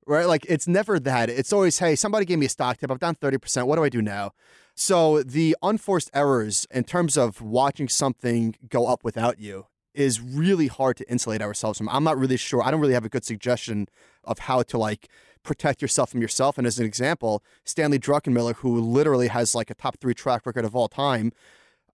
Right? 0.06 0.26
Like 0.26 0.46
it's 0.48 0.68
never 0.68 1.00
that. 1.00 1.30
It's 1.30 1.54
always, 1.54 1.80
hey, 1.80 1.96
somebody 1.96 2.26
gave 2.26 2.40
me 2.40 2.46
a 2.46 2.50
stock 2.50 2.78
tip. 2.78 2.92
I'm 2.92 2.98
down 2.98 3.16
30%. 3.16 3.68
What 3.68 3.76
do 3.76 3.84
I 3.84 3.90
do 3.90 4.02
now? 4.02 4.32
So 4.76 5.22
the 5.24 5.56
unforced 5.62 6.10
errors 6.14 6.66
in 6.72 6.84
terms 6.86 7.18
of 7.18 7.42
watching 7.42 7.90
something 7.90 8.56
go 8.70 8.88
up 8.88 9.04
without 9.04 9.40
you 9.40 9.68
is 9.94 10.22
really 10.22 10.68
hard 10.68 10.98
to 10.98 11.12
insulate 11.12 11.42
ourselves 11.42 11.78
from. 11.78 11.90
I'm 11.90 12.04
not 12.04 12.18
really 12.18 12.38
sure. 12.38 12.64
I 12.64 12.72
don't 12.72 12.80
really 12.80 12.94
have 12.94 13.06
a 13.06 13.10
good 13.10 13.26
suggestion 13.26 13.88
of 14.24 14.40
how 14.40 14.64
to 14.64 14.78
like 14.78 15.10
protect 15.44 15.82
yourself 15.82 16.12
from 16.12 16.22
yourself. 16.22 16.58
And 16.58 16.66
as 16.66 16.80
an 16.80 16.86
example, 16.86 17.44
Stanley 17.66 18.00
Druckenmiller, 18.00 18.56
who 18.56 18.80
literally 18.80 19.28
has 19.28 19.54
like 19.54 19.70
a 19.70 19.76
top 19.76 19.98
three 20.00 20.14
track 20.14 20.46
record 20.46 20.66
of 20.66 20.76
all 20.76 20.88
time, 20.88 21.32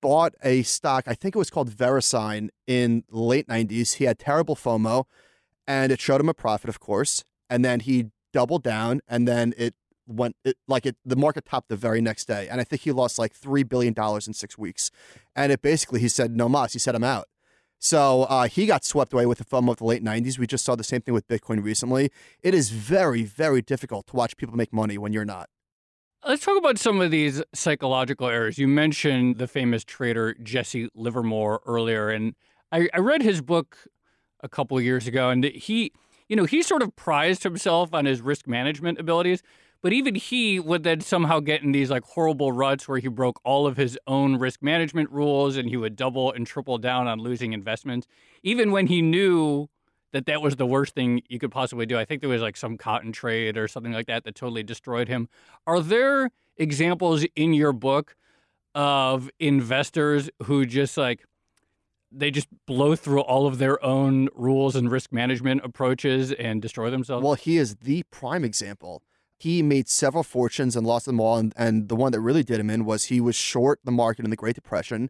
bought 0.01 0.35
a 0.43 0.63
stock, 0.63 1.05
I 1.07 1.15
think 1.15 1.35
it 1.35 1.39
was 1.39 1.49
called 1.49 1.71
VeriSign 1.71 2.49
in 2.67 3.03
late 3.09 3.47
90s. 3.47 3.95
He 3.95 4.03
had 4.03 4.19
terrible 4.19 4.55
FOMO 4.55 5.05
and 5.65 5.91
it 5.91 5.99
showed 5.99 6.21
him 6.21 6.29
a 6.29 6.33
profit, 6.33 6.69
of 6.69 6.79
course. 6.79 7.23
And 7.49 7.63
then 7.63 7.81
he 7.81 8.11
doubled 8.33 8.63
down 8.63 9.01
and 9.07 9.27
then 9.27 9.53
it 9.57 9.73
went 10.05 10.35
it, 10.43 10.57
like 10.67 10.85
it 10.85 10.95
the 11.05 11.15
market 11.15 11.45
topped 11.45 11.69
the 11.69 11.75
very 11.75 12.01
next 12.01 12.25
day. 12.25 12.47
And 12.49 12.61
I 12.61 12.63
think 12.63 12.83
he 12.83 12.91
lost 12.91 13.19
like 13.19 13.37
$3 13.37 13.67
billion 13.67 13.93
in 13.97 14.33
six 14.33 14.57
weeks. 14.57 14.91
And 15.35 15.51
it 15.51 15.61
basically, 15.61 15.99
he 15.99 16.09
said, 16.09 16.35
no 16.35 16.47
mas. 16.49 16.73
He 16.73 16.79
said, 16.79 16.95
I'm 16.95 17.03
out. 17.03 17.27
So 17.79 18.23
uh, 18.23 18.47
he 18.47 18.65
got 18.65 18.83
swept 18.83 19.13
away 19.13 19.25
with 19.25 19.37
the 19.37 19.45
FOMO 19.45 19.71
of 19.71 19.77
the 19.77 19.85
late 19.85 20.03
90s. 20.03 20.39
We 20.39 20.47
just 20.47 20.65
saw 20.65 20.75
the 20.75 20.83
same 20.83 21.01
thing 21.01 21.13
with 21.13 21.27
Bitcoin 21.27 21.63
recently. 21.63 22.09
It 22.41 22.53
is 22.53 22.69
very, 22.71 23.23
very 23.23 23.61
difficult 23.61 24.07
to 24.07 24.15
watch 24.15 24.35
people 24.35 24.55
make 24.55 24.73
money 24.73 24.97
when 24.97 25.13
you're 25.13 25.25
not. 25.25 25.49
Let's 26.25 26.43
talk 26.43 26.57
about 26.57 26.79
some 26.79 26.99
of 26.99 27.11
these 27.11 27.43
psychological 27.53 28.27
errors. 28.27 28.57
You 28.57 28.67
mentioned 28.67 29.37
the 29.37 29.47
famous 29.47 29.83
trader 29.83 30.35
Jesse 30.41 30.89
Livermore 30.95 31.61
earlier, 31.65 32.09
and 32.09 32.33
I, 32.71 32.89
I 32.93 32.97
read 32.97 33.21
his 33.21 33.41
book 33.41 33.77
a 34.41 34.49
couple 34.49 34.77
of 34.77 34.83
years 34.83 35.05
ago, 35.07 35.29
and 35.29 35.43
he, 35.43 35.93
you 36.27 36.35
know, 36.35 36.45
he 36.45 36.61
sort 36.61 36.81
of 36.81 36.95
prized 36.95 37.43
himself 37.43 37.93
on 37.93 38.05
his 38.05 38.21
risk 38.21 38.47
management 38.47 38.99
abilities. 38.99 39.41
But 39.81 39.93
even 39.93 40.15
he 40.15 40.59
would 40.59 40.83
then 40.83 41.01
somehow 41.01 41.39
get 41.39 41.61
in 41.61 41.71
these 41.71 41.91
like 41.91 42.03
horrible 42.03 42.51
ruts 42.51 42.87
where 42.87 42.97
he 42.97 43.07
broke 43.07 43.39
all 43.43 43.67
of 43.67 43.77
his 43.77 43.97
own 44.07 44.37
risk 44.37 44.63
management 44.63 45.11
rules 45.11 45.55
and 45.55 45.69
he 45.69 45.77
would 45.77 45.95
double 45.95 46.31
and 46.31 46.47
triple 46.47 46.79
down 46.79 47.07
on 47.07 47.19
losing 47.19 47.53
investments, 47.53 48.07
even 48.41 48.71
when 48.71 48.87
he 48.87 49.03
knew 49.03 49.69
that 50.13 50.25
that 50.25 50.41
was 50.41 50.55
the 50.55 50.65
worst 50.65 50.95
thing 50.95 51.21
you 51.29 51.37
could 51.37 51.51
possibly 51.51 51.85
do. 51.85 51.97
I 51.97 52.05
think 52.05 52.21
there 52.21 52.29
was 52.29 52.41
like 52.41 52.57
some 52.57 52.75
cotton 52.75 53.11
trade 53.11 53.55
or 53.55 53.67
something 53.67 53.93
like 53.93 54.07
that 54.07 54.23
that 54.23 54.33
totally 54.33 54.63
destroyed 54.63 55.07
him. 55.07 55.29
Are 55.67 55.79
there 55.79 56.31
examples 56.57 57.23
in 57.35 57.53
your 57.53 57.71
book 57.71 58.15
of 58.73 59.29
investors 59.39 60.29
who 60.43 60.65
just 60.65 60.97
like 60.97 61.23
they 62.11 62.31
just 62.31 62.47
blow 62.65 62.95
through 62.95 63.21
all 63.21 63.47
of 63.47 63.57
their 63.57 63.83
own 63.83 64.29
rules 64.33 64.75
and 64.75 64.89
risk 64.91 65.11
management 65.11 65.61
approaches 65.63 66.31
and 66.31 66.61
destroy 66.61 66.89
themselves? 66.89 67.23
Well, 67.23 67.35
he 67.35 67.57
is 67.57 67.75
the 67.77 68.03
prime 68.11 68.43
example 68.43 69.03
he 69.37 69.61
made 69.61 69.87
several 69.87 70.23
fortunes 70.23 70.75
and 70.75 70.85
lost 70.85 71.05
them 71.05 71.19
all. 71.19 71.37
And, 71.37 71.53
and 71.55 71.89
the 71.89 71.95
one 71.95 72.11
that 72.11 72.19
really 72.19 72.43
did 72.43 72.59
him 72.59 72.69
in 72.69 72.85
was 72.85 73.05
he 73.05 73.21
was 73.21 73.35
short 73.35 73.79
the 73.83 73.91
market 73.91 74.25
in 74.25 74.31
the 74.31 74.35
Great 74.35 74.55
Depression. 74.55 75.09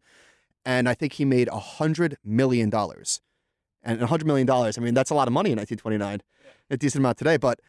And 0.66 0.89
I 0.89 0.94
think 0.94 1.13
he 1.13 1.24
made 1.24 1.48
a 1.48 1.60
$100 1.60 2.16
million. 2.25 2.72
And 2.74 4.01
a 4.01 4.08
$100 4.08 4.25
million, 4.25 4.50
I 4.50 4.72
mean, 4.80 4.94
that's 4.94 5.12
a 5.12 5.16
lot 5.16 5.30
of 5.30 5.34
money 5.34 5.51
in 5.51 5.58
1929, 5.58 6.22
a 6.70 6.77
decent 6.77 7.00
amount 7.00 7.18
today. 7.18 7.38
But 7.38 7.62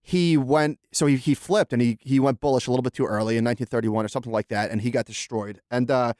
he 0.00 0.38
went, 0.38 0.78
so 0.90 1.04
he, 1.04 1.16
he 1.16 1.34
flipped 1.34 1.74
and 1.74 1.82
he, 1.82 1.98
he 2.00 2.18
went 2.18 2.40
bullish 2.40 2.66
a 2.66 2.70
little 2.70 2.82
bit 2.82 2.94
too 2.94 3.04
early 3.04 3.36
in 3.36 3.44
1931 3.44 4.06
or 4.06 4.08
something 4.08 4.32
like 4.32 4.48
that. 4.48 4.70
And 4.70 4.80
he 4.80 4.90
got 4.90 5.04
destroyed. 5.04 5.60
And 5.70 5.90
uh, 5.90 6.14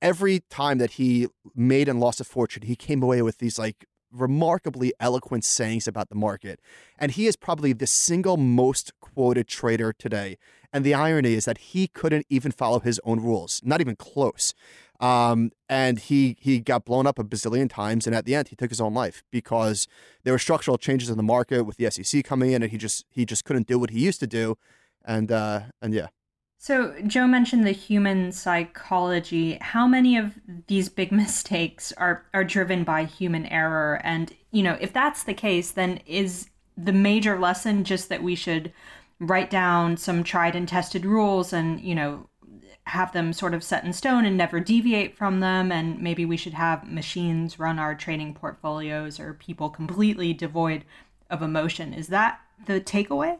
every 0.00 0.40
time 0.50 0.78
that 0.78 0.92
he 0.92 1.28
made 1.54 1.88
and 1.88 2.00
lost 2.00 2.20
a 2.20 2.24
fortune, 2.24 2.62
he 2.62 2.76
came 2.76 3.02
away 3.02 3.22
with 3.22 3.38
these 3.38 3.58
like 3.58 3.86
remarkably 4.12 4.92
eloquent 5.00 5.44
sayings 5.44 5.88
about 5.88 6.08
the 6.08 6.14
market. 6.14 6.60
And 6.98 7.12
he 7.12 7.26
is 7.26 7.36
probably 7.36 7.72
the 7.72 7.86
single 7.86 8.36
most 8.36 8.92
quoted 9.00 9.48
trader 9.48 9.92
today. 9.92 10.38
And 10.72 10.84
the 10.84 10.94
irony 10.94 11.34
is 11.34 11.44
that 11.44 11.58
he 11.58 11.88
couldn't 11.88 12.26
even 12.28 12.52
follow 12.52 12.80
his 12.80 13.00
own 13.04 13.20
rules, 13.20 13.60
not 13.64 13.80
even 13.80 13.96
close. 13.96 14.54
Um, 15.00 15.52
and 15.68 15.98
he 15.98 16.36
he 16.40 16.60
got 16.60 16.84
blown 16.84 17.06
up 17.06 17.18
a 17.18 17.24
bazillion 17.24 17.68
times, 17.68 18.06
and 18.06 18.16
at 18.16 18.24
the 18.24 18.34
end, 18.34 18.48
he 18.48 18.56
took 18.56 18.70
his 18.70 18.80
own 18.80 18.94
life 18.94 19.22
because 19.30 19.86
there 20.24 20.32
were 20.32 20.38
structural 20.38 20.78
changes 20.78 21.10
in 21.10 21.18
the 21.18 21.22
market 21.22 21.64
with 21.64 21.76
the 21.76 21.90
SEC 21.90 22.24
coming 22.24 22.52
in, 22.52 22.62
and 22.62 22.72
he 22.72 22.78
just 22.78 23.04
he 23.10 23.26
just 23.26 23.44
couldn't 23.44 23.66
do 23.66 23.78
what 23.78 23.90
he 23.90 24.00
used 24.00 24.20
to 24.20 24.26
do, 24.26 24.56
and 25.04 25.30
uh, 25.30 25.64
and 25.82 25.92
yeah. 25.92 26.08
So, 26.66 26.96
Joe 27.06 27.28
mentioned 27.28 27.64
the 27.64 27.70
human 27.70 28.32
psychology. 28.32 29.56
How 29.60 29.86
many 29.86 30.18
of 30.18 30.34
these 30.66 30.88
big 30.88 31.12
mistakes 31.22 31.92
are, 31.92 32.26
are 32.34 32.42
driven 32.42 32.82
by 32.82 33.04
human 33.04 33.46
error? 33.46 34.00
And, 34.02 34.34
you 34.50 34.64
know, 34.64 34.76
if 34.80 34.92
that's 34.92 35.22
the 35.22 35.32
case, 35.32 35.70
then 35.70 36.00
is 36.06 36.48
the 36.76 36.92
major 36.92 37.38
lesson 37.38 37.84
just 37.84 38.08
that 38.08 38.20
we 38.20 38.34
should 38.34 38.72
write 39.20 39.48
down 39.48 39.96
some 39.96 40.24
tried 40.24 40.56
and 40.56 40.66
tested 40.66 41.06
rules 41.06 41.52
and, 41.52 41.80
you 41.80 41.94
know, 41.94 42.28
have 42.88 43.12
them 43.12 43.32
sort 43.32 43.54
of 43.54 43.62
set 43.62 43.84
in 43.84 43.92
stone 43.92 44.24
and 44.24 44.36
never 44.36 44.58
deviate 44.58 45.16
from 45.16 45.38
them? 45.38 45.70
And 45.70 46.02
maybe 46.02 46.24
we 46.24 46.36
should 46.36 46.54
have 46.54 46.90
machines 46.90 47.60
run 47.60 47.78
our 47.78 47.94
trading 47.94 48.34
portfolios 48.34 49.20
or 49.20 49.34
people 49.34 49.70
completely 49.70 50.32
devoid 50.32 50.84
of 51.30 51.42
emotion. 51.42 51.94
Is 51.94 52.08
that 52.08 52.40
the 52.66 52.80
takeaway? 52.80 53.38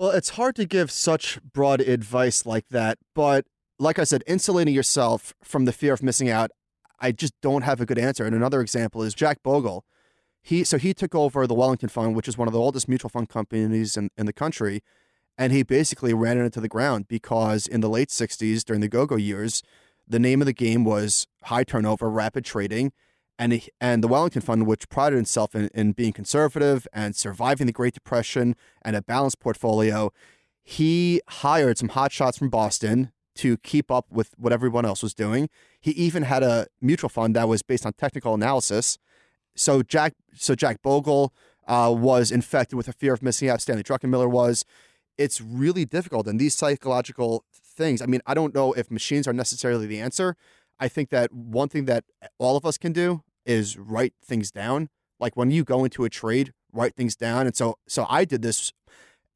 Well, 0.00 0.12
it's 0.12 0.30
hard 0.30 0.56
to 0.56 0.64
give 0.64 0.90
such 0.90 1.38
broad 1.42 1.82
advice 1.82 2.46
like 2.46 2.68
that, 2.70 2.96
but 3.14 3.44
like 3.78 3.98
I 3.98 4.04
said, 4.04 4.24
insulating 4.26 4.72
yourself 4.72 5.34
from 5.44 5.66
the 5.66 5.74
fear 5.74 5.92
of 5.92 6.02
missing 6.02 6.30
out, 6.30 6.50
I 7.00 7.12
just 7.12 7.34
don't 7.42 7.64
have 7.64 7.82
a 7.82 7.84
good 7.84 7.98
answer. 7.98 8.24
And 8.24 8.34
another 8.34 8.62
example 8.62 9.02
is 9.02 9.12
Jack 9.12 9.42
Bogle. 9.42 9.84
He 10.40 10.64
so 10.64 10.78
he 10.78 10.94
took 10.94 11.14
over 11.14 11.46
the 11.46 11.52
Wellington 11.52 11.90
Fund, 11.90 12.16
which 12.16 12.28
is 12.28 12.38
one 12.38 12.48
of 12.48 12.54
the 12.54 12.58
oldest 12.58 12.88
mutual 12.88 13.10
fund 13.10 13.28
companies 13.28 13.94
in, 13.94 14.08
in 14.16 14.24
the 14.24 14.32
country, 14.32 14.82
and 15.36 15.52
he 15.52 15.62
basically 15.62 16.14
ran 16.14 16.38
it 16.38 16.46
into 16.46 16.62
the 16.62 16.66
ground 16.66 17.06
because 17.06 17.66
in 17.66 17.82
the 17.82 17.90
late 17.90 18.08
60s, 18.08 18.64
during 18.64 18.80
the 18.80 18.88
go-go 18.88 19.16
years, 19.16 19.62
the 20.08 20.18
name 20.18 20.40
of 20.40 20.46
the 20.46 20.54
game 20.54 20.82
was 20.82 21.26
high 21.44 21.64
turnover, 21.64 22.08
rapid 22.08 22.46
trading, 22.46 22.92
and 23.40 23.58
and 23.80 24.04
the 24.04 24.08
Wellington 24.08 24.42
Fund, 24.42 24.66
which 24.66 24.88
prided 24.90 25.18
itself 25.18 25.54
in, 25.54 25.70
in 25.74 25.92
being 25.92 26.12
conservative 26.12 26.86
and 26.92 27.16
surviving 27.16 27.66
the 27.66 27.72
Great 27.72 27.94
Depression 27.94 28.54
and 28.82 28.94
a 28.94 29.02
balanced 29.02 29.40
portfolio, 29.40 30.12
he 30.62 31.22
hired 31.26 31.78
some 31.78 31.88
hotshots 31.88 32.38
from 32.38 32.50
Boston 32.50 33.12
to 33.36 33.56
keep 33.58 33.90
up 33.90 34.04
with 34.10 34.34
what 34.36 34.52
everyone 34.52 34.84
else 34.84 35.02
was 35.02 35.14
doing. 35.14 35.48
He 35.80 35.92
even 35.92 36.24
had 36.24 36.42
a 36.42 36.66
mutual 36.82 37.08
fund 37.08 37.34
that 37.34 37.48
was 37.48 37.62
based 37.62 37.86
on 37.86 37.94
technical 37.94 38.34
analysis. 38.34 38.98
So 39.56 39.82
Jack, 39.82 40.12
so 40.34 40.54
Jack 40.54 40.82
Bogle 40.82 41.32
uh, 41.66 41.94
was 41.96 42.30
infected 42.30 42.76
with 42.76 42.88
a 42.88 42.92
fear 42.92 43.14
of 43.14 43.22
missing 43.22 43.48
out. 43.48 43.62
Stanley 43.62 43.82
Druckenmiller 43.82 44.30
was. 44.30 44.64
It's 45.16 45.40
really 45.40 45.84
difficult, 45.84 46.26
and 46.26 46.40
these 46.40 46.56
psychological 46.56 47.44
things. 47.52 48.00
I 48.00 48.06
mean, 48.06 48.22
I 48.26 48.32
don't 48.32 48.54
know 48.54 48.72
if 48.72 48.90
machines 48.90 49.28
are 49.28 49.34
necessarily 49.34 49.86
the 49.86 50.00
answer. 50.00 50.34
I 50.78 50.88
think 50.88 51.10
that 51.10 51.30
one 51.30 51.68
thing 51.68 51.84
that 51.86 52.04
all 52.38 52.56
of 52.56 52.64
us 52.64 52.78
can 52.78 52.92
do 52.92 53.22
is 53.50 53.76
write 53.76 54.14
things 54.24 54.52
down. 54.52 54.88
Like 55.18 55.36
when 55.36 55.50
you 55.50 55.64
go 55.64 55.84
into 55.84 56.04
a 56.04 56.08
trade, 56.08 56.52
write 56.72 56.94
things 56.94 57.16
down. 57.16 57.46
And 57.46 57.56
so 57.56 57.78
so 57.88 58.06
I 58.08 58.24
did 58.24 58.42
this 58.42 58.72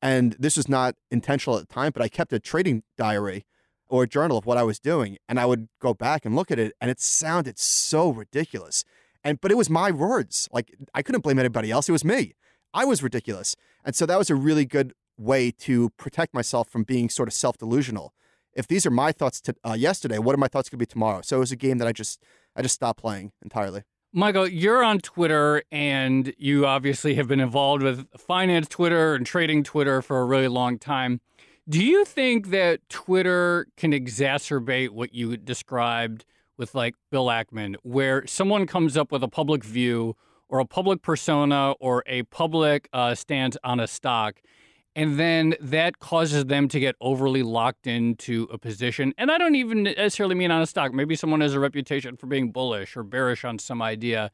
and 0.00 0.37
this 0.38 0.56
was 0.56 0.68
not 0.68 0.94
intentional 1.11 1.59
at 1.59 1.68
the 1.68 1.75
time, 1.75 1.90
but 1.92 2.02
I 2.02 2.09
kept 2.09 2.33
a 2.33 2.38
trading 2.38 2.85
diary 2.97 3.44
or 3.88 4.04
a 4.04 4.09
journal 4.09 4.38
of 4.38 4.47
what 4.47 4.56
I 4.56 4.62
was 4.62 4.78
doing 4.78 5.18
and 5.28 5.40
I 5.40 5.47
would 5.47 5.68
go 5.80 5.94
back 5.94 6.25
and 6.25 6.37
look 6.37 6.50
at 6.52 6.59
it 6.59 6.75
and 6.80 6.90
it 6.90 7.00
sounded 7.00 7.59
so 7.59 8.11
ridiculous. 8.11 8.85
And 9.25 9.40
but 9.40 9.50
it 9.50 9.56
was 9.56 9.68
my 9.68 9.90
words. 9.90 10.49
Like 10.52 10.75
I 10.94 11.02
couldn't 11.02 11.23
blame 11.23 11.40
anybody 11.40 11.71
else. 11.73 11.88
It 11.88 11.92
was 11.92 12.04
me. 12.04 12.35
I 12.73 12.85
was 12.85 13.02
ridiculous. 13.02 13.56
And 13.85 13.94
so 13.97 14.06
that 14.06 14.18
was 14.18 14.30
a 14.30 14.35
really 14.37 14.64
good 14.64 14.94
way 15.18 15.50
to 15.50 15.90
protect 15.90 16.35
myself 16.35 16.68
from 16.68 16.85
being 16.85 17.09
sort 17.09 17.28
of 17.28 17.35
self-delusional. 17.35 18.12
If 18.54 18.66
these 18.68 18.87
are 18.87 18.90
my 18.90 19.12
thoughts 19.12 19.40
to, 19.42 19.54
uh, 19.64 19.73
yesterday, 19.73 20.18
what 20.18 20.35
are 20.35 20.38
my 20.38 20.49
thoughts 20.49 20.68
going 20.68 20.78
to 20.78 20.87
be 20.87 20.87
tomorrow? 20.87 21.23
So 21.23 21.37
it 21.37 21.40
was 21.40 21.52
a 21.52 21.56
game 21.56 21.78
that 21.78 21.88
I 21.88 21.92
just 21.92 22.23
I 22.56 22.62
just 22.62 22.75
stopped 22.76 23.00
playing 23.00 23.33
entirely. 23.42 23.83
Michael, 24.16 24.47
you're 24.47 24.85
on 24.85 25.00
Twitter 25.00 25.64
and 25.73 26.33
you 26.38 26.66
obviously 26.66 27.16
have 27.16 27.26
been 27.26 27.40
involved 27.40 27.83
with 27.83 28.06
finance 28.16 28.68
Twitter 28.68 29.16
and 29.16 29.26
trading 29.26 29.64
Twitter 29.64 30.00
for 30.00 30.21
a 30.21 30.25
really 30.25 30.47
long 30.47 30.78
time. 30.78 31.21
Do 31.68 31.85
you 31.85 32.04
think 32.04 32.50
that 32.50 32.88
Twitter 32.88 33.66
can 33.76 33.90
exacerbate 33.90 34.90
what 34.90 35.16
you 35.16 35.37
described 35.37 36.25
with 36.56 36.76
like 36.76 36.94
Bill 37.11 37.26
Ackman, 37.26 37.75
where 37.83 38.25
someone 38.25 38.68
comes 38.68 38.97
up 38.97 39.11
with 39.11 39.25
a 39.25 39.28
public 39.28 39.64
view 39.64 40.14
or 40.49 40.61
a 40.61 40.64
public 40.64 41.02
persona 41.02 41.73
or 41.80 42.04
a 42.06 42.23
public 42.23 42.88
uh, 42.92 43.16
stance 43.16 43.56
on 43.64 43.80
a 43.80 43.88
stock, 43.88 44.40
and 44.96 45.18
then 45.18 45.54
that 45.60 45.98
causes 45.98 46.46
them 46.46 46.68
to 46.68 46.78
get 46.78 46.94
overly 47.00 47.42
locked 47.42 47.86
into 47.86 48.48
a 48.52 48.58
position. 48.58 49.12
And 49.18 49.30
I 49.30 49.38
don't 49.38 49.54
even 49.56 49.82
necessarily 49.84 50.34
mean 50.34 50.50
on 50.50 50.62
a 50.62 50.66
stock. 50.66 50.92
Maybe 50.92 51.16
someone 51.16 51.40
has 51.40 51.54
a 51.54 51.60
reputation 51.60 52.16
for 52.16 52.26
being 52.26 52.52
bullish 52.52 52.96
or 52.96 53.02
bearish 53.02 53.44
on 53.44 53.58
some 53.58 53.82
idea, 53.82 54.30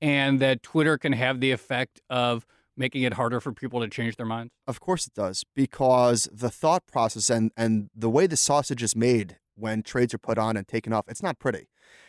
and 0.00 0.40
that 0.40 0.62
Twitter 0.62 0.98
can 0.98 1.12
have 1.12 1.40
the 1.40 1.50
effect 1.50 2.00
of 2.08 2.46
making 2.76 3.02
it 3.02 3.14
harder 3.14 3.40
for 3.40 3.52
people 3.52 3.80
to 3.80 3.88
change 3.88 4.16
their 4.16 4.26
minds. 4.26 4.52
Of 4.66 4.80
course 4.80 5.06
it 5.06 5.14
does, 5.14 5.44
because 5.54 6.28
the 6.32 6.50
thought 6.50 6.86
process 6.86 7.30
and 7.30 7.52
and 7.56 7.90
the 7.94 8.10
way 8.10 8.26
the 8.26 8.36
sausage 8.36 8.82
is 8.82 8.96
made 8.96 9.38
when 9.56 9.82
trades 9.82 10.12
are 10.12 10.18
put 10.18 10.38
on 10.38 10.56
and 10.56 10.66
taken 10.66 10.92
off, 10.92 11.04
it's 11.08 11.22
not 11.22 11.38
pretty. 11.38 11.68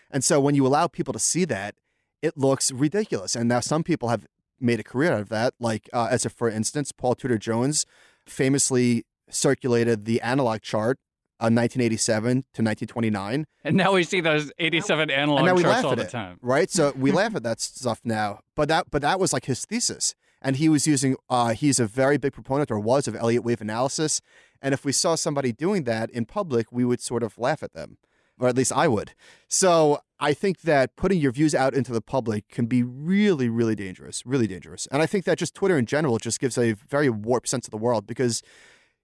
And 0.09 0.23
so 0.23 0.39
when 0.39 0.55
you 0.55 0.65
allow 0.65 0.87
people 0.87 1.13
to 1.13 1.19
see 1.19 1.45
that, 1.45 1.75
it 2.21 2.37
looks 2.37 2.71
ridiculous. 2.71 3.35
And 3.35 3.47
now 3.47 3.59
some 3.59 3.83
people 3.83 4.09
have 4.09 4.25
made 4.59 4.79
a 4.79 4.83
career 4.83 5.13
out 5.13 5.21
of 5.21 5.29
that. 5.29 5.53
Like, 5.59 5.89
uh, 5.93 6.07
as 6.09 6.25
a 6.25 6.29
for 6.29 6.49
instance, 6.49 6.91
Paul 6.91 7.15
Tudor 7.15 7.37
Jones 7.37 7.85
famously 8.25 9.05
circulated 9.29 10.05
the 10.05 10.21
analog 10.21 10.61
chart. 10.61 10.99
Uh, 11.37 11.51
1987 11.51 12.31
to 12.53 12.63
1929, 12.63 13.45
And 13.65 13.75
now 13.75 13.91
we 13.91 14.05
see 14.05 14.21
those 14.21 14.53
87 14.57 15.11
analog 15.11 15.39
and 15.39 15.45
now 15.47 15.53
we 15.53 15.63
charts 15.63 15.75
laugh 15.75 15.85
all 15.85 15.91
at 15.91 15.97
the 15.97 16.05
it, 16.05 16.09
time. 16.09 16.39
right? 16.41 16.71
So 16.71 16.93
we 16.95 17.11
laugh 17.21 17.35
at 17.35 17.43
that 17.43 17.59
stuff 17.59 17.99
now, 18.05 18.39
but 18.55 18.69
that 18.69 18.89
but 18.89 19.01
that 19.01 19.19
was 19.19 19.33
like 19.33 19.43
his 19.43 19.65
thesis, 19.65 20.15
and 20.41 20.55
he 20.55 20.69
was 20.69 20.87
using. 20.87 21.17
Uh, 21.29 21.49
he's 21.49 21.77
a 21.77 21.85
very 21.87 22.17
big 22.17 22.31
proponent, 22.31 22.71
or 22.71 22.79
was, 22.79 23.05
of 23.05 23.17
Elliott 23.17 23.43
wave 23.43 23.59
analysis, 23.59 24.21
and 24.61 24.73
if 24.73 24.85
we 24.85 24.93
saw 24.93 25.15
somebody 25.15 25.51
doing 25.51 25.83
that 25.83 26.09
in 26.11 26.23
public, 26.23 26.71
we 26.71 26.85
would 26.85 27.01
sort 27.01 27.21
of 27.21 27.37
laugh 27.37 27.61
at 27.61 27.73
them, 27.73 27.97
or 28.39 28.47
at 28.47 28.55
least 28.55 28.71
I 28.71 28.87
would. 28.87 29.13
So 29.47 29.99
I 30.19 30.33
think 30.33 30.61
that 30.61 30.95
putting 30.95 31.19
your 31.19 31.31
views 31.31 31.53
out 31.53 31.73
into 31.73 31.91
the 31.91 32.01
public 32.01 32.47
can 32.49 32.65
be 32.65 32.83
really, 32.83 33.49
really 33.49 33.75
dangerous, 33.75 34.23
really 34.25 34.47
dangerous, 34.47 34.87
and 34.91 35.01
I 35.01 35.05
think 35.05 35.25
that 35.25 35.37
just 35.37 35.53
Twitter 35.53 35.77
in 35.77 35.85
general 35.85 36.17
just 36.17 36.39
gives 36.39 36.57
a 36.57 36.73
very 36.73 37.09
warped 37.09 37.47
sense 37.47 37.67
of 37.67 37.71
the 37.71 37.77
world 37.77 38.07
because 38.07 38.41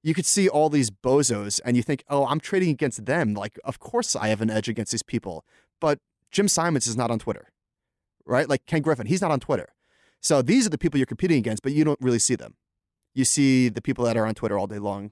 you 0.04 0.14
could 0.14 0.26
see 0.26 0.50
all 0.50 0.70
these 0.70 0.90
bozos 0.90 1.60
and 1.64 1.78
you 1.78 1.84
think, 1.84 2.04
oh, 2.10 2.26
I'm 2.26 2.40
trading 2.40 2.70
against 2.70 3.06
them. 3.06 3.34
Like, 3.34 3.60
of 3.64 3.80
course 3.80 4.16
I 4.16 4.28
have 4.30 4.42
an 4.42 4.50
edge 4.50 4.68
against 4.68 4.92
these 4.92 5.04
people. 5.04 5.46
But 5.80 6.00
Jim 6.32 6.48
Simons 6.48 6.88
is 6.88 6.98
not 6.98 7.12
on 7.12 7.20
Twitter, 7.20 7.52
right? 8.26 8.50
Like 8.50 8.66
Ken 8.66 8.82
Griffin, 8.82 9.08
he's 9.08 9.22
not 9.22 9.32
on 9.32 9.40
Twitter. 9.40 9.74
So 10.20 10.42
these 10.42 10.66
are 10.66 10.70
the 10.70 10.78
people 10.78 10.98
you're 10.98 11.06
competing 11.06 11.38
against, 11.38 11.64
but 11.64 11.74
you 11.74 11.84
don't 11.84 12.00
really 12.02 12.20
see 12.20 12.36
them. 12.36 12.56
You 13.14 13.26
see 13.26 13.70
the 13.70 13.82
people 13.82 14.06
that 14.06 14.18
are 14.18 14.26
on 14.26 14.36
Twitter 14.36 14.58
all 14.58 14.68
day 14.68 14.80
long. 14.80 15.12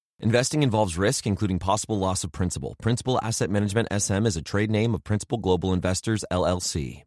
Investing 0.23 0.61
involves 0.61 0.99
risk, 0.99 1.25
including 1.25 1.57
possible 1.57 1.97
loss 1.97 2.23
of 2.23 2.31
principal. 2.31 2.75
Principal 2.79 3.19
Asset 3.23 3.49
Management 3.49 3.87
SM 3.91 4.27
is 4.27 4.37
a 4.37 4.41
trade 4.43 4.69
name 4.69 4.93
of 4.93 5.03
Principal 5.03 5.39
Global 5.39 5.73
Investors, 5.73 6.23
LLC. 6.31 7.01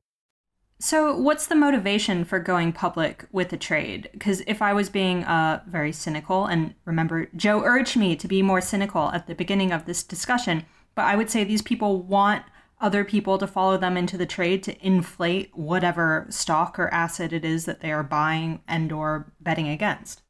So, 0.80 1.16
what's 1.16 1.46
the 1.46 1.54
motivation 1.54 2.24
for 2.24 2.40
going 2.40 2.72
public 2.72 3.26
with 3.30 3.52
a 3.52 3.56
trade? 3.56 4.10
Because 4.12 4.42
if 4.48 4.60
I 4.60 4.72
was 4.72 4.90
being 4.90 5.22
uh, 5.24 5.62
very 5.68 5.92
cynical, 5.92 6.46
and 6.46 6.74
remember, 6.84 7.28
Joe 7.36 7.62
urged 7.64 7.96
me 7.96 8.16
to 8.16 8.26
be 8.26 8.42
more 8.42 8.60
cynical 8.60 9.10
at 9.12 9.28
the 9.28 9.36
beginning 9.36 9.70
of 9.70 9.84
this 9.84 10.02
discussion, 10.02 10.66
but 10.96 11.04
I 11.04 11.14
would 11.14 11.30
say 11.30 11.44
these 11.44 11.62
people 11.62 12.02
want 12.02 12.42
other 12.80 13.04
people 13.04 13.38
to 13.38 13.46
follow 13.46 13.78
them 13.78 13.96
into 13.96 14.16
the 14.16 14.26
trade 14.26 14.64
to 14.64 14.84
inflate 14.84 15.56
whatever 15.56 16.26
stock 16.30 16.80
or 16.80 16.92
asset 16.92 17.32
it 17.32 17.44
is 17.44 17.64
that 17.66 17.80
they 17.80 17.92
are 17.92 18.02
buying 18.02 18.60
and 18.66 18.90
or 18.90 19.32
betting 19.40 19.68
against. 19.68 20.23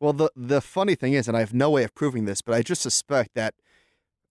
Well, 0.00 0.12
the 0.12 0.30
the 0.36 0.60
funny 0.60 0.94
thing 0.94 1.14
is, 1.14 1.26
and 1.28 1.36
I 1.36 1.40
have 1.40 1.54
no 1.54 1.70
way 1.70 1.82
of 1.84 1.94
proving 1.94 2.24
this, 2.24 2.40
but 2.42 2.54
I 2.54 2.62
just 2.62 2.82
suspect 2.82 3.30
that 3.34 3.54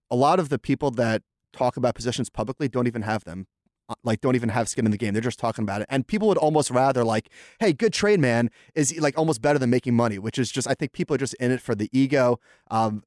a 0.09 0.15
lot 0.15 0.39
of 0.39 0.49
the 0.49 0.57
people 0.59 0.91
that 0.91 1.21
talk 1.51 1.75
about 1.77 1.95
positions 1.95 2.29
publicly 2.29 2.69
don't 2.69 2.87
even 2.87 3.01
have 3.01 3.25
them. 3.25 3.47
uh, 3.89 3.95
Like, 4.03 4.21
don't 4.21 4.35
even 4.35 4.49
have 4.49 4.69
skin 4.69 4.85
in 4.85 4.91
the 4.91 4.97
game. 4.97 5.13
They're 5.13 5.21
just 5.21 5.39
talking 5.39 5.63
about 5.63 5.81
it. 5.81 5.87
And 5.89 6.07
people 6.07 6.27
would 6.29 6.37
almost 6.37 6.71
rather, 6.71 7.03
like, 7.03 7.29
hey, 7.59 7.73
good 7.73 7.91
trade, 7.93 8.19
man, 8.19 8.49
is 8.75 8.97
like 8.99 9.17
almost 9.17 9.41
better 9.41 9.59
than 9.59 9.69
making 9.69 9.95
money, 9.95 10.19
which 10.19 10.37
is 10.39 10.51
just, 10.51 10.67
I 10.69 10.73
think 10.75 10.93
people 10.93 11.15
are 11.15 11.17
just 11.17 11.33
in 11.35 11.51
it 11.51 11.61
for 11.61 11.75
the 11.75 11.89
ego. 11.91 12.39
Um, 12.71 13.03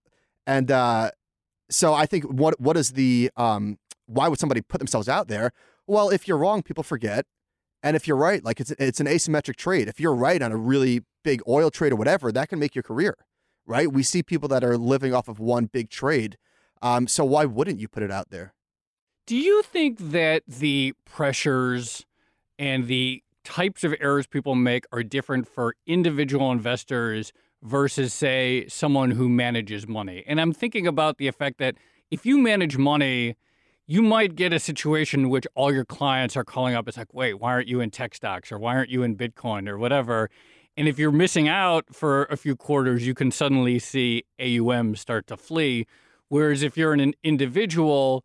and 0.46 0.70
uh, 0.70 1.12
so 1.70 1.94
I 1.94 2.04
think 2.06 2.24
what 2.24 2.60
what 2.60 2.76
is 2.76 2.92
the, 2.92 3.30
um, 3.36 3.78
why 4.06 4.28
would 4.28 4.38
somebody 4.40 4.60
put 4.60 4.78
themselves 4.78 5.08
out 5.08 5.28
there? 5.28 5.52
Well, 5.86 6.10
if 6.10 6.26
you're 6.28 6.38
wrong, 6.38 6.62
people 6.62 6.82
forget. 6.84 7.25
And 7.82 7.97
if 7.97 8.06
you're 8.06 8.16
right, 8.16 8.45
like 8.45 8.60
it's 8.60 8.71
it's 8.73 9.00
an 9.00 9.06
asymmetric 9.06 9.56
trade. 9.56 9.88
If 9.88 10.00
you're 10.00 10.14
right 10.14 10.40
on 10.43 10.52
a 10.52 10.56
really 10.56 11.02
big 11.25 11.43
oil 11.49 11.71
trade 11.71 11.93
or 11.93 11.97
whatever, 11.97 12.30
that 12.32 12.49
can 12.49 12.58
make 12.58 12.75
your 12.75 12.82
career, 12.82 13.16
right? 13.66 13.90
We 13.93 14.02
see 14.02 14.23
people 14.23 14.49
that 14.49 14.62
are 14.64 14.76
living 14.76 15.14
off 15.14 15.28
of 15.28 15.38
one 15.38 15.66
big 15.66 15.90
trade. 15.90 16.36
Um, 16.82 17.06
so 17.06 17.25
why 17.25 17.45
wouldn't 17.45 17.78
you 17.78 17.88
put 17.88 18.02
it 18.02 18.10
out 18.10 18.30
there? 18.30 18.54
Do 19.26 19.36
you 19.36 19.62
think 19.62 19.99
that 19.99 20.43
the 20.47 20.95
pressures 21.04 22.04
and 22.58 22.86
the 22.86 23.23
types 23.45 23.84
of 23.84 23.95
errors 24.00 24.26
people 24.26 24.54
make 24.54 24.84
are 24.93 25.02
different 25.02 25.47
for 25.47 25.75
individual 25.86 26.50
investors 26.50 27.32
versus, 27.62 28.12
say, 28.12 28.66
someone 28.69 29.12
who 29.12 29.28
manages 29.28 29.86
money? 29.86 30.25
And 30.26 30.40
I'm 30.40 30.52
thinking 30.52 30.86
about 30.86 31.19
the 31.19 31.28
effect 31.28 31.58
that 31.58 31.76
if 32.10 32.26
you 32.26 32.38
manage 32.38 32.76
money, 32.76 33.36
you 33.90 34.02
might 34.02 34.36
get 34.36 34.52
a 34.52 34.60
situation 34.60 35.22
in 35.22 35.30
which 35.30 35.48
all 35.56 35.74
your 35.74 35.84
clients 35.84 36.36
are 36.36 36.44
calling 36.44 36.76
up. 36.76 36.86
It's 36.86 36.96
like, 36.96 37.12
wait, 37.12 37.40
why 37.40 37.50
aren't 37.50 37.66
you 37.66 37.80
in 37.80 37.90
tech 37.90 38.14
stocks 38.14 38.52
or 38.52 38.58
why 38.60 38.76
aren't 38.76 38.88
you 38.88 39.02
in 39.02 39.16
Bitcoin 39.16 39.68
or 39.68 39.78
whatever? 39.78 40.30
And 40.76 40.86
if 40.86 40.96
you're 40.96 41.10
missing 41.10 41.48
out 41.48 41.92
for 41.92 42.26
a 42.26 42.36
few 42.36 42.54
quarters, 42.54 43.04
you 43.04 43.14
can 43.14 43.32
suddenly 43.32 43.80
see 43.80 44.22
AUM 44.40 44.94
start 44.94 45.26
to 45.26 45.36
flee. 45.36 45.88
Whereas 46.28 46.62
if 46.62 46.76
you're 46.76 46.92
an 46.92 47.14
individual, 47.24 48.24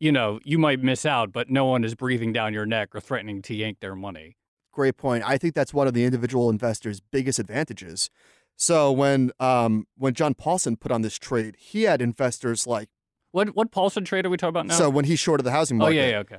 you 0.00 0.10
know, 0.10 0.40
you 0.44 0.56
might 0.56 0.82
miss 0.82 1.04
out, 1.04 1.30
but 1.30 1.50
no 1.50 1.66
one 1.66 1.84
is 1.84 1.94
breathing 1.94 2.32
down 2.32 2.54
your 2.54 2.64
neck 2.64 2.96
or 2.96 3.00
threatening 3.00 3.42
to 3.42 3.54
yank 3.54 3.80
their 3.80 3.94
money. 3.94 4.38
Great 4.72 4.96
point. 4.96 5.22
I 5.26 5.36
think 5.36 5.54
that's 5.54 5.74
one 5.74 5.86
of 5.86 5.92
the 5.92 6.04
individual 6.04 6.48
investors' 6.48 7.00
biggest 7.00 7.38
advantages. 7.38 8.08
So 8.56 8.90
when 8.90 9.30
um, 9.40 9.86
when 9.98 10.14
John 10.14 10.32
Paulson 10.32 10.76
put 10.76 10.90
on 10.90 11.02
this 11.02 11.18
trade, 11.18 11.56
he 11.58 11.82
had 11.82 12.00
investors 12.00 12.66
like 12.66 12.88
What 13.36 13.54
what 13.54 13.70
Paulson 13.70 14.02
trade 14.06 14.24
are 14.24 14.30
we 14.30 14.38
talking 14.38 14.48
about 14.48 14.64
now? 14.66 14.78
so 14.78 14.88
when 14.88 15.04
he 15.04 15.14
shorted 15.14 15.44
the 15.44 15.50
housing 15.50 15.76
oh 15.76 15.80
market. 15.80 15.96
yeah, 15.96 16.08
yeah, 16.08 16.18
okay. 16.20 16.38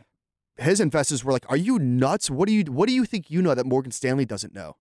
his 0.57 0.79
investors 0.79 1.23
were 1.23 1.31
like, 1.31 1.45
"Are 1.47 1.55
you 1.55 1.77
nuts? 1.77 2.31
What 2.31 2.47
do 2.47 2.53
you 2.55 2.63
what 2.71 2.87
do 2.87 2.95
you 2.95 3.05
think 3.05 3.29
you 3.29 3.39
know 3.43 3.53
that 3.53 3.67
Morgan 3.67 3.91
Stanley 3.91 4.25
doesn't 4.25 4.51
know?" 4.51 4.77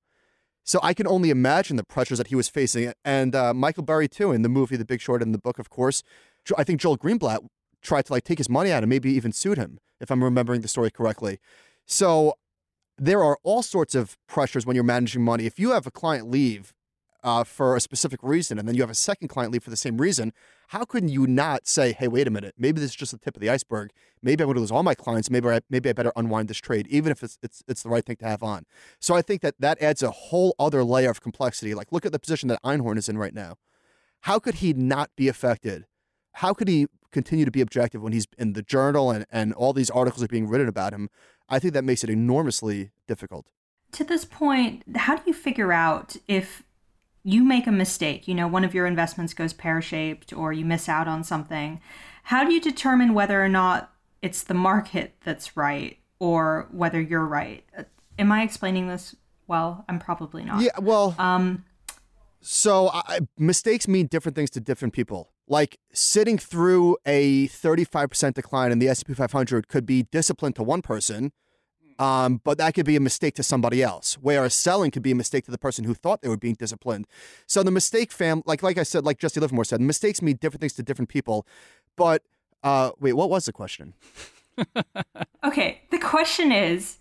So 0.65 0.81
I 0.83 0.95
can 0.95 1.07
only 1.07 1.29
imagine 1.29 1.77
the 1.77 1.85
pressures 1.85 2.17
that 2.17 2.29
he 2.29 2.35
was 2.35 2.49
facing, 2.49 2.95
and 3.05 3.35
uh, 3.35 3.53
Michael 3.53 3.83
Burry 3.83 4.09
too 4.09 4.33
in 4.33 4.41
the 4.41 4.49
movie 4.49 4.77
The 4.77 4.87
Big 4.87 5.03
Short 5.03 5.21
and 5.21 5.35
the 5.35 5.39
book, 5.39 5.59
of 5.59 5.69
course. 5.69 6.03
I 6.57 6.65
think 6.65 6.81
Joel 6.81 6.97
Greenblatt 6.97 7.47
tried 7.83 8.07
to 8.07 8.15
like 8.15 8.25
take 8.25 8.39
his 8.39 8.49
money 8.49 8.73
out 8.73 8.83
and 8.83 8.89
maybe 8.89 9.13
even 9.13 9.33
sued 9.33 9.59
him, 9.59 9.79
if 10.01 10.11
I'm 10.11 10.25
remembering 10.25 10.63
the 10.63 10.69
story 10.69 10.91
correctly. 10.91 11.39
So 11.85 12.39
there 12.97 13.23
are 13.23 13.37
all 13.43 13.63
sorts 13.63 13.95
of 13.95 14.17
pressures 14.27 14.65
when 14.65 14.75
you're 14.75 14.85
managing 14.85 15.23
money. 15.23 15.45
If 15.45 15.59
you 15.59 15.73
have 15.73 15.87
a 15.87 15.91
client 15.91 16.31
leave 16.31 16.73
uh, 17.27 17.43
for 17.43 17.75
a 17.75 17.81
specific 17.81 18.21
reason, 18.23 18.57
and 18.57 18.69
then 18.69 18.77
you 18.77 18.83
have 18.83 18.91
a 18.91 18.95
second 18.95 19.27
client 19.27 19.53
leave 19.53 19.65
for 19.65 19.71
the 19.71 19.77
same 19.77 19.99
reason, 19.99 20.33
how 20.69 20.85
can 20.85 21.09
you 21.09 21.27
not 21.27 21.67
say, 21.67 21.93
"Hey, 21.93 22.07
wait 22.07 22.29
a 22.29 22.31
minute, 22.31 22.55
maybe 22.57 22.81
this 22.81 22.91
is 22.91 22.97
just 22.97 23.11
the 23.11 23.19
tip 23.19 23.37
of 23.37 23.41
the 23.41 23.51
iceberg. 23.51 23.91
Maybe 24.23 24.43
I'm 24.43 24.47
going 24.47 24.55
to 24.55 24.61
lose 24.61 24.71
all 24.71 24.85
my 24.85 24.95
clients. 24.95 25.29
Maybe 25.29 25.49
I, 25.49 25.61
maybe 25.69 25.91
I 25.91 25.93
better 25.93 26.13
unwind 26.15 26.49
this 26.49 26.59
trade, 26.59 26.87
even 26.87 27.11
if 27.11 27.25
it's 27.25 27.37
it's 27.43 27.65
it's 27.67 27.83
the 27.83 27.89
right 27.89 28.05
thing 28.05 28.17
to 28.19 28.29
have 28.29 28.45
on." 28.45 28.65
So 29.01 29.17
I 29.17 29.23
think 29.23 29.43
that 29.43 29.57
that 29.59 29.83
adds 29.83 30.05
a 30.05 30.13
whole 30.13 30.55
other 30.57 30.85
layer 30.85 31.11
of 31.11 31.21
complexity. 31.21 31.75
Like, 31.75 31.91
look 31.91 32.07
at 32.07 32.13
the 32.13 32.21
position 32.21 32.49
that 32.51 32.63
Einhorn 32.63 32.97
is 32.97 33.09
in 33.09 33.19
right 33.19 33.35
now. 33.35 33.57
How 34.21 34.39
could 34.39 34.57
he 34.57 34.73
not 34.73 35.11
be 35.17 35.27
affected? 35.27 35.87
How 36.35 36.55
could 36.55 36.69
he 36.69 36.87
continue 37.11 37.45
to 37.45 37.51
be 37.51 37.61
objective 37.61 38.03
when 38.03 38.13
he's 38.13 38.27
in 38.39 38.53
the 38.53 38.63
journal 38.63 39.11
and, 39.11 39.27
and 39.33 39.53
all 39.55 39.73
these 39.73 39.91
articles 39.91 40.23
are 40.23 40.29
being 40.29 40.47
written 40.47 40.69
about 40.69 40.93
him? 40.93 41.09
I 41.49 41.59
think 41.59 41.75
that 41.75 41.85
makes 41.85 42.05
it 42.05 42.11
enormously 42.11 42.91
difficult. 43.09 43.47
To 43.93 44.05
this 44.05 44.25
point, 44.25 44.83
how 44.97 45.17
do 45.17 45.23
you 45.27 45.33
figure 45.33 45.73
out 45.73 46.17
if 46.29 46.63
you 47.27 47.43
make 47.43 47.67
a 47.67 47.73
mistake, 47.73 48.29
you 48.29 48.37
know, 48.37 48.47
one 48.47 48.63
of 48.63 48.73
your 48.73 48.87
investments 48.87 49.35
goes 49.35 49.53
pear 49.53 49.83
shaped 49.83 50.33
or 50.33 50.53
you 50.53 50.65
miss 50.65 50.89
out 50.89 51.09
on 51.09 51.25
something? 51.25 51.81
How 52.23 52.45
do 52.45 52.53
you 52.55 52.61
determine 52.61 53.15
whether 53.15 53.43
or 53.45 53.49
not 53.49 53.93
it's 54.23 54.45
the 54.45 54.55
market 54.55 55.17
that's 55.25 55.57
right 55.57 55.99
or 56.21 56.69
whether 56.71 57.01
you're 57.01 57.27
right? 57.27 57.65
Uh, 57.77 57.83
Am 58.17 58.31
I 58.31 58.43
explaining 58.43 58.87
this 58.87 59.17
well? 59.49 59.85
I'm 59.89 59.99
probably 59.99 60.45
not. 60.45 60.63
Yeah, 60.63 60.79
well, 60.81 61.17
Um, 61.19 61.65
So 62.41 62.91
I, 62.93 63.19
mistakes 63.37 63.89
mean 63.89 64.07
different 64.07 64.37
things 64.37 64.51
to 64.51 64.61
different 64.61 64.95
people. 64.95 65.33
Like 65.49 65.79
sitting 65.93 66.39
through 66.39 66.97
a 67.05 67.49
35% 67.49 68.35
decline 68.35 68.71
in 68.71 68.79
the 68.79 68.89
S&P 68.89 69.15
500 69.15 69.67
could 69.67 69.85
be 69.85 70.05
discipline 70.05 70.53
to 70.53 70.63
one 70.63 70.81
person, 70.81 71.33
um, 71.99 72.41
but 72.45 72.59
that 72.59 72.75
could 72.75 72.87
be 72.87 72.97
a 72.97 73.01
mistake 73.01 73.35
to 73.37 73.43
somebody 73.43 73.83
else. 73.83 74.19
Whereas 74.21 74.55
selling 74.55 74.91
could 74.91 75.03
be 75.03 75.13
a 75.13 75.15
mistake 75.15 75.45
to 75.47 75.51
the 75.51 75.59
person 75.59 75.85
who 75.85 75.95
thought 75.95 76.23
they 76.23 76.29
were 76.29 76.37
being 76.37 76.55
disciplined. 76.55 77.07
So 77.47 77.63
the 77.63 77.71
mistake 77.71 78.13
fam, 78.13 78.43
like 78.47 78.63
like 78.63 78.79
I 78.79 78.83
said, 78.83 79.05
like 79.05 79.19
Jesse 79.19 79.41
Livermore 79.41 79.65
said, 79.65 79.81
mistakes 79.81 80.23
mean 80.23 80.37
different 80.37 80.61
things 80.61 80.75
to 80.75 80.83
different 80.83 81.09
people. 81.09 81.47
But 81.97 82.23
uh, 82.63 82.93
wait, 83.01 83.15
what 83.15 83.31
was 83.31 83.47
the 83.47 83.53
question? 83.53 83.95
okay, 85.45 85.83
the 85.91 85.99
question 85.99 86.53
is 86.53 86.99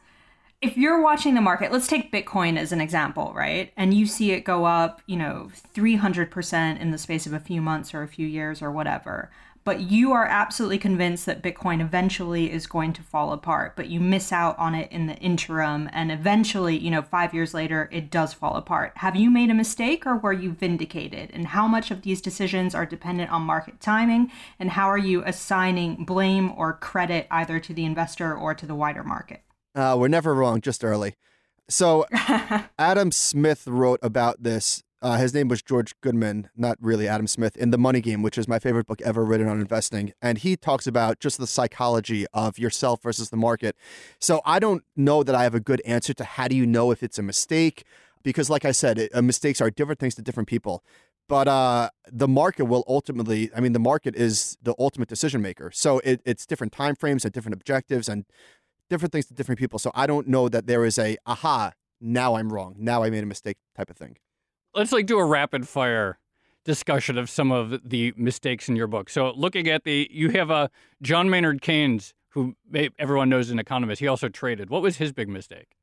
if 0.62 0.77
you're 0.77 1.01
watching 1.01 1.36
the 1.36 1.41
market, 1.41 1.71
let's 1.71 1.88
take 1.88 2.12
Bitcoin 2.12 2.58
as 2.58 2.71
an 2.71 2.81
example, 2.81 3.34
right? 3.36 3.71
And 3.77 3.93
you 3.93 4.05
see 4.05 4.31
it 4.31 4.41
go 4.41 4.65
up, 4.65 5.01
you 5.05 5.17
know, 5.17 5.51
300% 5.75 6.79
in 6.79 6.91
the 6.91 6.97
space 6.97 7.25
of 7.25 7.34
a 7.34 7.39
few 7.39 7.62
months 7.62 7.93
or 7.93 8.01
a 8.01 8.08
few 8.08 8.25
years 8.25 8.62
or 8.62 8.71
whatever. 8.71 9.29
But 9.65 9.82
you 9.82 10.12
are 10.12 10.28
absolutely 10.28 10.78
convinced 10.78 11.25
that 11.25 11.41
Bitcoin 11.41 11.82
eventually 11.82 12.51
is 12.51 12.67
going 12.67 12.93
to 12.93 13.01
fall 13.01 13.34
apart, 13.34 13.75
but 13.75 13.88
you 13.88 13.99
miss 13.99 14.32
out 14.32 14.56
on 14.60 14.75
it 14.75 14.91
in 14.91 15.08
the 15.08 15.15
interim. 15.15 15.89
And 15.91 16.12
eventually, 16.12 16.78
you 16.78 16.91
know, 16.91 17.01
five 17.01 17.34
years 17.34 17.51
later, 17.51 17.89
it 17.91 18.12
does 18.12 18.32
fall 18.32 18.58
apart. 18.58 18.91
Have 18.97 19.15
you 19.15 19.32
made 19.32 19.49
a 19.49 19.56
mistake 19.56 20.06
or 20.06 20.17
were 20.17 20.32
you 20.32 20.51
vindicated? 20.51 21.32
And 21.34 21.47
how 21.47 21.67
much 21.67 21.89
of 21.89 22.04
these 22.04 22.21
decisions 22.21 22.75
are 22.75 22.86
dependent 22.86 23.32
on 23.32 23.41
market 23.41 23.82
timing? 23.82 24.32
And 24.60 24.69
how 24.69 24.88
are 24.88 24.99
you 24.99 25.23
assigning 25.25 26.06
blame 26.06 26.51
or 26.56 26.73
credit 26.73 27.25
either 27.32 27.60
to 27.60 27.73
the 27.73 27.86
investor 27.86 28.36
or 28.36 28.54
to 28.54 28.67
the 28.67 28.75
wider 28.75 29.04
market? 29.04 29.41
Uh, 29.73 29.95
we're 29.99 30.10
never 30.10 30.36
wrong, 30.36 30.62
just 30.62 30.86
early. 30.86 31.15
So 31.67 32.06
Adam 32.78 33.12
Smith 33.12 33.65
wrote 33.65 33.99
about 34.04 34.43
this. 34.43 34.84
Uh, 35.06 35.18
his 35.18 35.36
name 35.36 35.48
was 35.48 35.62
George 35.62 35.94
Goodman, 36.02 36.50
not 36.58 36.80
really 36.82 37.08
Adam 37.08 37.28
Smith, 37.28 37.56
in 37.58 37.70
The 37.70 37.78
Money 37.78 38.02
Game, 38.02 38.24
which 38.24 38.39
is 38.39 38.48
my 38.48 38.58
favorite 38.58 38.88
book 38.88 39.04
ever 39.04 39.24
written 39.24 39.48
on 39.48 39.62
investing. 39.62 40.13
And 40.20 40.39
he 40.39 40.58
talks 40.58 40.88
about 40.88 41.20
just 41.20 41.38
the 41.38 41.46
psychology 41.46 42.26
of 42.34 42.58
yourself 42.58 43.04
versus 43.04 43.30
the 43.30 43.38
market. 43.38 43.76
So 44.18 44.41
I 44.48 44.58
don't 44.58 44.84
know 44.96 45.22
that 45.22 45.36
I 45.36 45.44
have 45.44 45.54
a 45.54 45.60
good 45.60 45.80
answer 45.86 46.15
to 46.15 46.24
how 46.24 46.48
do 46.48 46.56
you 46.56 46.65
know 46.65 46.89
if 46.89 47.04
it's 47.04 47.20
a 47.20 47.22
mistake, 47.22 47.84
because 48.24 48.50
like 48.50 48.65
I 48.65 48.72
said, 48.72 48.98
it, 48.98 49.12
uh, 49.13 49.22
mistakes 49.22 49.62
are 49.62 49.70
different 49.70 50.00
things 50.00 50.15
to 50.15 50.24
different 50.24 50.50
people. 50.50 50.84
But 51.30 51.48
uh, 51.48 51.91
the 52.12 52.28
market 52.28 52.65
will 52.65 52.84
ultimately, 52.88 53.52
I 53.56 53.60
mean, 53.60 53.74
the 53.74 53.80
market 53.80 54.15
is 54.15 54.58
the 54.63 54.74
ultimate 54.80 55.08
decision 55.08 55.39
maker. 55.39 55.70
So 55.72 56.00
it, 56.00 56.20
it's 56.26 56.48
different 56.48 56.74
time 56.74 56.96
frames 56.96 57.24
and 57.26 57.32
different 57.32 57.54
objectives 57.54 58.10
and 58.10 58.26
different 58.89 59.12
things 59.12 59.28
to 59.28 59.36
different 59.36 59.60
people. 59.60 59.78
So 59.78 59.91
I 59.94 60.08
don't 60.08 60.28
know 60.28 60.50
that 60.50 60.65
there 60.65 60.84
is 60.84 60.98
a 60.98 61.15
aha, 61.28 61.74
now 62.02 62.38
I'm 62.38 62.52
wrong. 62.52 62.74
Now 62.80 63.04
I 63.04 63.12
made 63.12 63.22
a 63.22 63.28
mistake 63.28 63.58
type 63.78 63.91
of 63.91 63.98
thing. 63.98 64.18
Let's 64.75 64.91
like 64.91 65.05
do 65.05 65.17
a 65.17 65.25
rapid 65.25 65.67
fire 65.67 66.19
discussion 66.65 67.17
of 67.17 67.29
some 67.29 67.51
of 67.51 67.79
the 67.88 68.13
mistakes 68.17 68.67
in 68.67 68.75
your 68.75 68.88
book. 68.88 69.09
So 69.09 69.31
looking 69.31 69.69
at 69.69 69.85
the 69.85 70.07
you 70.11 70.31
have 70.31 70.49
a 70.49 70.69
John 71.01 71.29
Maynard 71.29 71.61
Keynes 71.61 72.13
who 72.29 72.55
everyone 72.99 73.29
knows 73.29 73.45
is 73.45 73.51
an 73.51 73.59
economist. 73.59 74.01
He 74.01 74.07
also 74.07 74.27
traded. 74.27 74.69
What 74.69 74.81
was 74.81 74.97
his 74.97 75.13
big 75.13 75.29
mistake? 75.29 75.77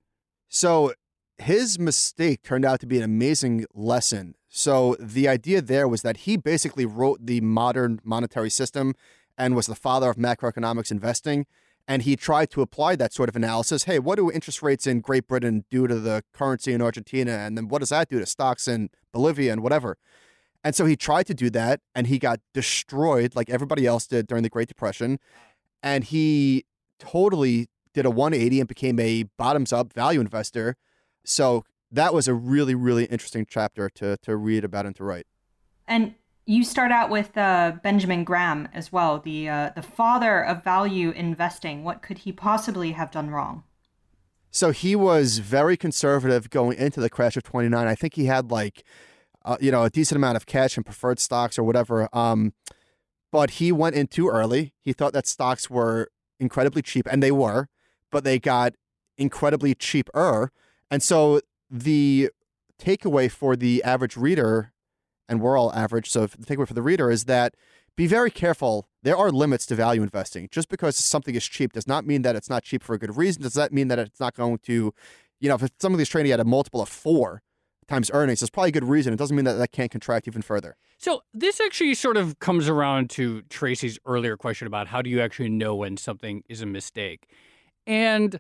So 0.50 0.92
his 1.38 1.78
mistake 1.78 2.42
turned 2.42 2.66
out 2.66 2.80
to 2.80 2.86
be 2.86 2.98
an 2.98 3.02
amazing 3.02 3.64
lesson. 3.72 4.34
So 4.50 4.96
the 5.00 5.26
idea 5.26 5.62
there 5.62 5.88
was 5.88 6.02
that 6.02 6.18
he 6.18 6.36
basically 6.36 6.84
wrote 6.84 7.24
the 7.24 7.40
modern 7.40 8.00
monetary 8.04 8.50
system 8.50 8.94
and 9.38 9.56
was 9.56 9.66
the 9.66 9.74
father 9.74 10.10
of 10.10 10.16
macroeconomics 10.16 10.90
investing 10.90 11.46
and 11.88 12.02
he 12.02 12.16
tried 12.16 12.50
to 12.50 12.62
apply 12.62 12.96
that 12.96 13.12
sort 13.12 13.28
of 13.28 13.36
analysis. 13.36 13.84
Hey, 13.84 13.98
what 13.98 14.16
do 14.16 14.30
interest 14.30 14.62
rates 14.62 14.86
in 14.86 15.00
Great 15.00 15.26
Britain 15.26 15.64
do 15.70 15.86
to 15.86 15.98
the 15.98 16.22
currency 16.32 16.72
in 16.72 16.80
Argentina? 16.80 17.32
And 17.32 17.56
then 17.56 17.68
what 17.68 17.80
does 17.80 17.88
that 17.88 18.08
do 18.08 18.18
to 18.18 18.26
stocks 18.26 18.68
in 18.68 18.90
Bolivia 19.12 19.52
and 19.52 19.62
whatever? 19.62 19.98
And 20.64 20.74
so 20.76 20.86
he 20.86 20.96
tried 20.96 21.26
to 21.26 21.34
do 21.34 21.50
that 21.50 21.80
and 21.94 22.06
he 22.06 22.18
got 22.18 22.40
destroyed 22.54 23.34
like 23.34 23.50
everybody 23.50 23.84
else 23.84 24.06
did 24.06 24.26
during 24.26 24.42
the 24.42 24.48
Great 24.48 24.68
Depression. 24.68 25.18
And 25.82 26.04
he 26.04 26.64
totally 27.00 27.68
did 27.94 28.06
a 28.06 28.10
180 28.10 28.60
and 28.60 28.68
became 28.68 29.00
a 29.00 29.24
bottoms 29.36 29.72
up 29.72 29.92
value 29.92 30.20
investor. 30.20 30.76
So 31.24 31.64
that 31.90 32.14
was 32.14 32.28
a 32.28 32.34
really, 32.34 32.74
really 32.76 33.04
interesting 33.06 33.44
chapter 33.48 33.90
to, 33.90 34.16
to 34.18 34.36
read 34.36 34.64
about 34.64 34.86
and 34.86 34.94
to 34.96 35.04
write. 35.04 35.26
And 35.86 36.14
you 36.52 36.64
start 36.64 36.92
out 36.92 37.08
with 37.08 37.36
uh, 37.38 37.72
Benjamin 37.82 38.24
Graham 38.24 38.68
as 38.74 38.92
well, 38.92 39.18
the 39.18 39.48
uh, 39.48 39.70
the 39.74 39.82
father 39.82 40.44
of 40.44 40.62
value 40.62 41.10
investing. 41.10 41.82
What 41.82 42.02
could 42.02 42.18
he 42.18 42.32
possibly 42.32 42.92
have 42.92 43.10
done 43.10 43.30
wrong? 43.30 43.64
So 44.50 44.70
he 44.70 44.94
was 44.94 45.38
very 45.38 45.78
conservative 45.78 46.50
going 46.50 46.76
into 46.76 47.00
the 47.00 47.08
crash 47.08 47.36
of 47.36 47.42
'29. 47.42 47.86
I 47.86 47.94
think 47.94 48.14
he 48.14 48.26
had 48.26 48.50
like, 48.50 48.84
uh, 49.44 49.56
you 49.60 49.70
know, 49.70 49.84
a 49.84 49.90
decent 49.90 50.16
amount 50.16 50.36
of 50.36 50.44
cash 50.44 50.76
and 50.76 50.84
preferred 50.84 51.18
stocks 51.18 51.58
or 51.58 51.64
whatever. 51.64 52.08
Um, 52.12 52.52
but 53.30 53.52
he 53.52 53.72
went 53.72 53.96
in 53.96 54.06
too 54.06 54.28
early. 54.28 54.74
He 54.82 54.92
thought 54.92 55.14
that 55.14 55.26
stocks 55.26 55.70
were 55.70 56.10
incredibly 56.38 56.82
cheap, 56.82 57.08
and 57.10 57.22
they 57.22 57.32
were, 57.32 57.68
but 58.10 58.24
they 58.24 58.38
got 58.38 58.74
incredibly 59.16 59.74
cheaper. 59.74 60.52
And 60.90 61.02
so 61.02 61.40
the 61.70 62.30
takeaway 62.78 63.30
for 63.30 63.56
the 63.56 63.82
average 63.84 64.18
reader 64.18 64.71
and 65.32 65.40
we're 65.40 65.58
all 65.58 65.72
average. 65.72 66.10
So 66.10 66.26
the 66.26 66.44
takeaway 66.44 66.68
for 66.68 66.74
the 66.74 66.82
reader 66.82 67.10
is 67.10 67.24
that 67.24 67.54
be 67.96 68.06
very 68.06 68.30
careful. 68.30 68.86
There 69.02 69.16
are 69.16 69.30
limits 69.30 69.64
to 69.66 69.74
value 69.74 70.02
investing. 70.02 70.48
Just 70.50 70.68
because 70.68 70.96
something 70.96 71.34
is 71.34 71.44
cheap 71.44 71.72
does 71.72 71.86
not 71.86 72.06
mean 72.06 72.20
that 72.22 72.36
it's 72.36 72.50
not 72.50 72.62
cheap 72.62 72.82
for 72.82 72.94
a 72.94 72.98
good 72.98 73.16
reason. 73.16 73.42
Does 73.42 73.54
that 73.54 73.72
mean 73.72 73.88
that 73.88 73.98
it's 73.98 74.20
not 74.20 74.34
going 74.34 74.58
to, 74.64 74.94
you 75.40 75.48
know, 75.48 75.54
if 75.54 75.70
some 75.80 75.92
of 75.92 75.98
these 75.98 76.10
trading 76.10 76.32
at 76.32 76.38
a 76.38 76.44
multiple 76.44 76.82
of 76.82 76.88
four 76.90 77.42
times 77.88 78.10
earnings, 78.12 78.40
there's 78.40 78.50
probably 78.50 78.68
a 78.68 78.72
good 78.72 78.84
reason. 78.84 79.12
It 79.12 79.16
doesn't 79.16 79.34
mean 79.34 79.46
that 79.46 79.54
that 79.54 79.72
can't 79.72 79.90
contract 79.90 80.28
even 80.28 80.42
further. 80.42 80.76
So 80.98 81.22
this 81.32 81.60
actually 81.60 81.94
sort 81.94 82.18
of 82.18 82.38
comes 82.38 82.68
around 82.68 83.08
to 83.10 83.42
Tracy's 83.48 83.98
earlier 84.04 84.36
question 84.36 84.66
about 84.66 84.88
how 84.88 85.00
do 85.00 85.08
you 85.08 85.20
actually 85.20 85.48
know 85.48 85.74
when 85.74 85.96
something 85.96 86.44
is 86.48 86.60
a 86.60 86.66
mistake? 86.66 87.26
And 87.86 88.38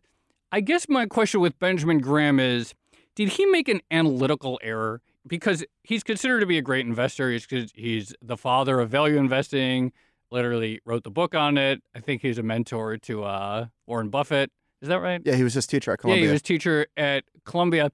I 0.52 0.60
guess 0.60 0.88
my 0.90 1.06
question 1.06 1.40
with 1.40 1.58
Benjamin 1.58 1.98
Graham 1.98 2.38
is, 2.38 2.74
did 3.14 3.30
he 3.30 3.46
make 3.46 3.68
an 3.68 3.80
analytical 3.90 4.60
error? 4.62 5.00
Because 5.26 5.64
he's 5.82 6.02
considered 6.02 6.40
to 6.40 6.46
be 6.46 6.58
a 6.58 6.62
great 6.62 6.86
investor. 6.86 7.30
He's 7.30 7.46
he's 7.74 8.14
the 8.22 8.36
father 8.36 8.80
of 8.80 8.90
value 8.90 9.16
investing. 9.16 9.92
Literally 10.30 10.80
wrote 10.86 11.04
the 11.04 11.10
book 11.10 11.34
on 11.34 11.58
it. 11.58 11.82
I 11.94 12.00
think 12.00 12.22
he's 12.22 12.38
a 12.38 12.42
mentor 12.42 12.96
to 12.98 13.24
uh, 13.24 13.66
Warren 13.86 14.08
Buffett. 14.08 14.50
Is 14.80 14.88
that 14.88 15.00
right? 15.00 15.20
Yeah, 15.24 15.34
he 15.34 15.44
was 15.44 15.54
his 15.54 15.66
teacher 15.66 15.92
at 15.92 15.98
Columbia. 15.98 16.22
Yeah, 16.22 16.28
he 16.28 16.32
was 16.32 16.42
teacher 16.42 16.86
at 16.96 17.24
Columbia. 17.44 17.92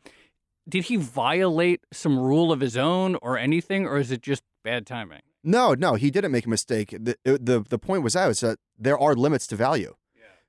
Did 0.69 0.85
he 0.85 0.97
violate 0.97 1.81
some 1.93 2.19
rule 2.19 2.53
of 2.53 2.61
his 2.61 2.77
own 2.77 3.17
or 3.17 3.37
anything, 3.39 3.87
or 3.87 3.99
is 3.99 4.11
it 4.11 4.23
just 4.23 4.43
bad 4.63 4.87
timing? 4.87 5.21
No, 5.43 5.75
no, 5.75 5.95
he 5.95 6.11
didn't 6.11 6.31
make 6.33 6.47
a 6.47 6.51
mistake. 6.51 6.91
the 6.91 7.17
the 7.25 7.65
The 7.69 7.79
point 7.79 8.03
was 8.03 8.13
that 8.15 8.27
was 8.27 8.41
that 8.41 8.59
there 8.79 8.99
are 8.99 9.15
limits 9.15 9.47
to 9.49 9.57
value 9.57 9.95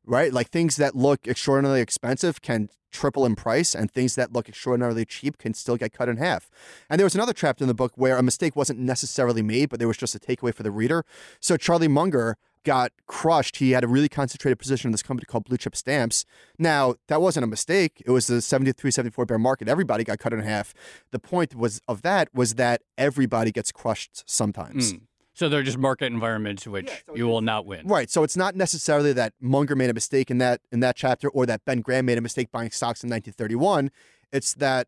right? 0.10 0.34
Like 0.34 0.50
things 0.50 0.76
that 0.78 0.96
look 0.96 1.28
extraordinarily 1.28 1.82
expensive 1.82 2.42
can 2.42 2.70
triple 2.92 3.26
in 3.26 3.36
price, 3.36 3.76
and 3.76 3.92
things 3.92 4.16
that 4.16 4.34
look 4.34 4.50
extraordinarily 4.50 5.06
cheap 5.06 5.38
can 5.38 5.54
still 5.54 5.78
get 5.78 5.94
cut 5.94 6.10
in 6.10 6.18
half. 6.18 6.50
And 6.90 7.00
there 7.00 7.06
was 7.06 7.14
another 7.14 7.34
chapter 7.34 7.64
in 7.64 7.68
the 7.68 7.76
book 7.76 7.94
where 7.96 8.18
a 8.18 8.24
mistake 8.24 8.56
wasn't 8.56 8.80
necessarily 8.80 9.44
made, 9.44 9.70
but 9.70 9.78
there 9.78 9.88
was 9.88 9.98
just 9.98 10.16
a 10.16 10.20
takeaway 10.20 10.54
for 10.54 10.64
the 10.64 10.72
reader. 10.72 11.06
So 11.40 11.56
Charlie 11.56 11.88
Munger 11.88 12.38
got 12.64 12.92
crushed. 13.08 13.58
He 13.58 13.72
had 13.72 13.84
a 13.84 13.88
really 13.88 14.10
concentrated 14.10 14.60
position 14.60 14.90
in 14.90 14.92
this 14.92 15.04
company 15.04 15.26
called 15.26 15.46
Blue 15.46 15.58
Chip 15.58 15.76
Stamps. 15.76 16.26
Now, 16.58 16.96
that 17.08 17.22
wasn't 17.22 17.44
a 17.44 17.48
mistake. 17.48 18.02
It 18.06 18.12
was 18.12 18.28
the 18.28 18.42
73, 18.42 18.92
74 18.92 19.26
bear 19.26 19.40
market. 19.40 19.70
Everybody 19.70 20.04
got 20.04 20.20
cut 20.20 20.34
in 20.34 20.40
half. 20.40 20.74
The 21.12 21.20
point 21.20 21.56
was 21.56 21.82
of 21.88 22.02
that 22.02 22.30
was 22.34 22.56
that 22.56 22.82
everybody 22.98 23.52
gets 23.52 23.72
crushed 23.72 24.24
sometimes. 24.26 24.94
Mm. 24.94 25.02
So 25.40 25.48
they're 25.48 25.64
just 25.64 25.78
market 25.78 26.08
environments 26.08 26.68
which 26.68 26.88
yeah, 26.88 26.98
so 27.06 27.16
you 27.16 27.26
will 27.26 27.40
not 27.40 27.66
win. 27.66 27.88
Right. 27.88 28.10
So 28.10 28.24
it's 28.24 28.36
not 28.36 28.58
necessarily 28.58 29.14
that 29.14 29.32
Munger 29.40 29.74
made 29.74 29.90
a 29.90 29.94
mistake 29.94 30.30
in 30.30 30.38
that 30.40 30.60
in 30.70 30.82
that 30.82 30.98
chapter 30.98 31.30
or 31.30 31.46
that 31.46 31.64
Ben 31.64 31.80
Graham 31.80 32.08
made 32.08 32.18
a 32.18 32.22
mistake 32.22 32.52
buying 32.52 32.72
stocks 32.72 33.06
in 33.06 33.10
1931. 33.10 33.90
It's 34.34 34.54
that 34.56 34.88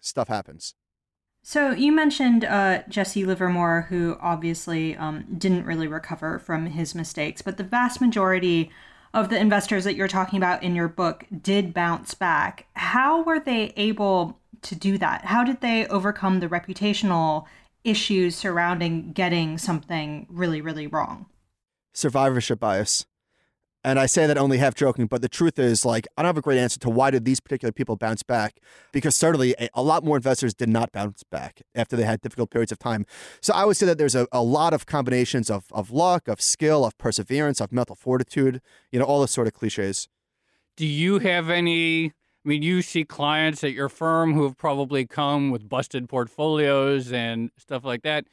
stuff 0.00 0.28
happens. 0.28 0.74
So 1.42 1.72
you 1.72 1.92
mentioned 1.92 2.42
uh, 2.46 2.84
Jesse 2.88 3.26
Livermore, 3.26 3.86
who 3.90 4.16
obviously 4.22 4.96
um, 4.96 5.26
didn't 5.36 5.66
really 5.66 5.86
recover 5.86 6.38
from 6.38 6.64
his 6.64 6.94
mistakes, 6.94 7.42
but 7.42 7.58
the 7.58 7.64
vast 7.64 8.00
majority 8.00 8.70
of 9.12 9.28
the 9.28 9.38
investors 9.38 9.84
that 9.84 9.94
you're 9.94 10.08
talking 10.08 10.38
about 10.38 10.62
in 10.62 10.74
your 10.74 10.88
book 10.88 11.26
did 11.42 11.74
bounce 11.74 12.14
back. 12.14 12.66
How 12.72 13.22
were 13.22 13.40
they 13.40 13.74
able 13.76 14.38
to 14.62 14.74
do 14.74 14.96
that? 14.96 15.26
How 15.26 15.44
did 15.44 15.60
they 15.60 15.86
overcome 15.88 16.40
the 16.40 16.48
reputational 16.48 17.44
issues 17.84 18.36
surrounding 18.36 19.12
getting 19.12 19.58
something 19.58 20.26
really, 20.28 20.60
really 20.60 20.86
wrong. 20.86 21.26
Survivorship 21.92 22.60
bias. 22.60 23.06
And 23.82 23.98
I 23.98 24.04
say 24.04 24.26
that 24.26 24.36
only 24.36 24.58
half 24.58 24.74
joking, 24.74 25.06
but 25.06 25.22
the 25.22 25.28
truth 25.28 25.58
is, 25.58 25.86
like, 25.86 26.06
I 26.16 26.22
don't 26.22 26.28
have 26.28 26.36
a 26.36 26.42
great 26.42 26.58
answer 26.58 26.78
to 26.80 26.90
why 26.90 27.10
did 27.10 27.24
these 27.24 27.40
particular 27.40 27.72
people 27.72 27.96
bounce 27.96 28.22
back? 28.22 28.60
Because 28.92 29.16
certainly 29.16 29.54
a, 29.58 29.70
a, 29.72 29.82
lot 29.82 30.04
more 30.04 30.16
investors 30.16 30.52
did 30.52 30.68
not 30.68 30.92
bounce 30.92 31.22
back 31.22 31.62
after 31.74 31.96
they 31.96 32.04
had 32.04 32.20
difficult 32.20 32.50
periods 32.50 32.72
of 32.72 32.78
time. 32.78 33.06
So 33.40 33.54
I 33.54 33.64
would 33.64 33.78
say 33.78 33.86
that 33.86 33.96
there's 33.96 34.14
a, 34.14 34.28
a 34.32 34.42
lot 34.42 34.74
of 34.74 34.84
combinations 34.84 35.48
of, 35.48 35.64
of 35.72 35.90
luck, 35.90 36.28
of 36.28 36.42
skill, 36.42 36.84
of 36.84 36.98
perseverance, 36.98 37.58
of 37.58 37.72
mental 37.72 37.96
fortitude, 37.96 38.60
you 38.92 38.98
know, 38.98 39.06
all 39.06 39.20
those 39.20 39.30
sort 39.30 39.46
of 39.46 39.54
cliches. 39.54 40.08
Do 40.76 40.86
you 40.86 41.18
have 41.20 41.48
any 41.48 42.12
I 42.44 42.48
mean, 42.48 42.62
you 42.62 42.80
see 42.80 43.04
clients 43.04 43.62
at 43.62 43.72
your 43.72 43.90
firm 43.90 44.32
who 44.32 44.44
have 44.44 44.56
probably 44.56 45.06
come 45.06 45.50
with 45.50 45.68
busted 45.68 46.08
portfolios 46.08 47.12
and 47.12 47.50
stuff 47.58 47.84
like 47.84 48.02
that. 48.02 48.26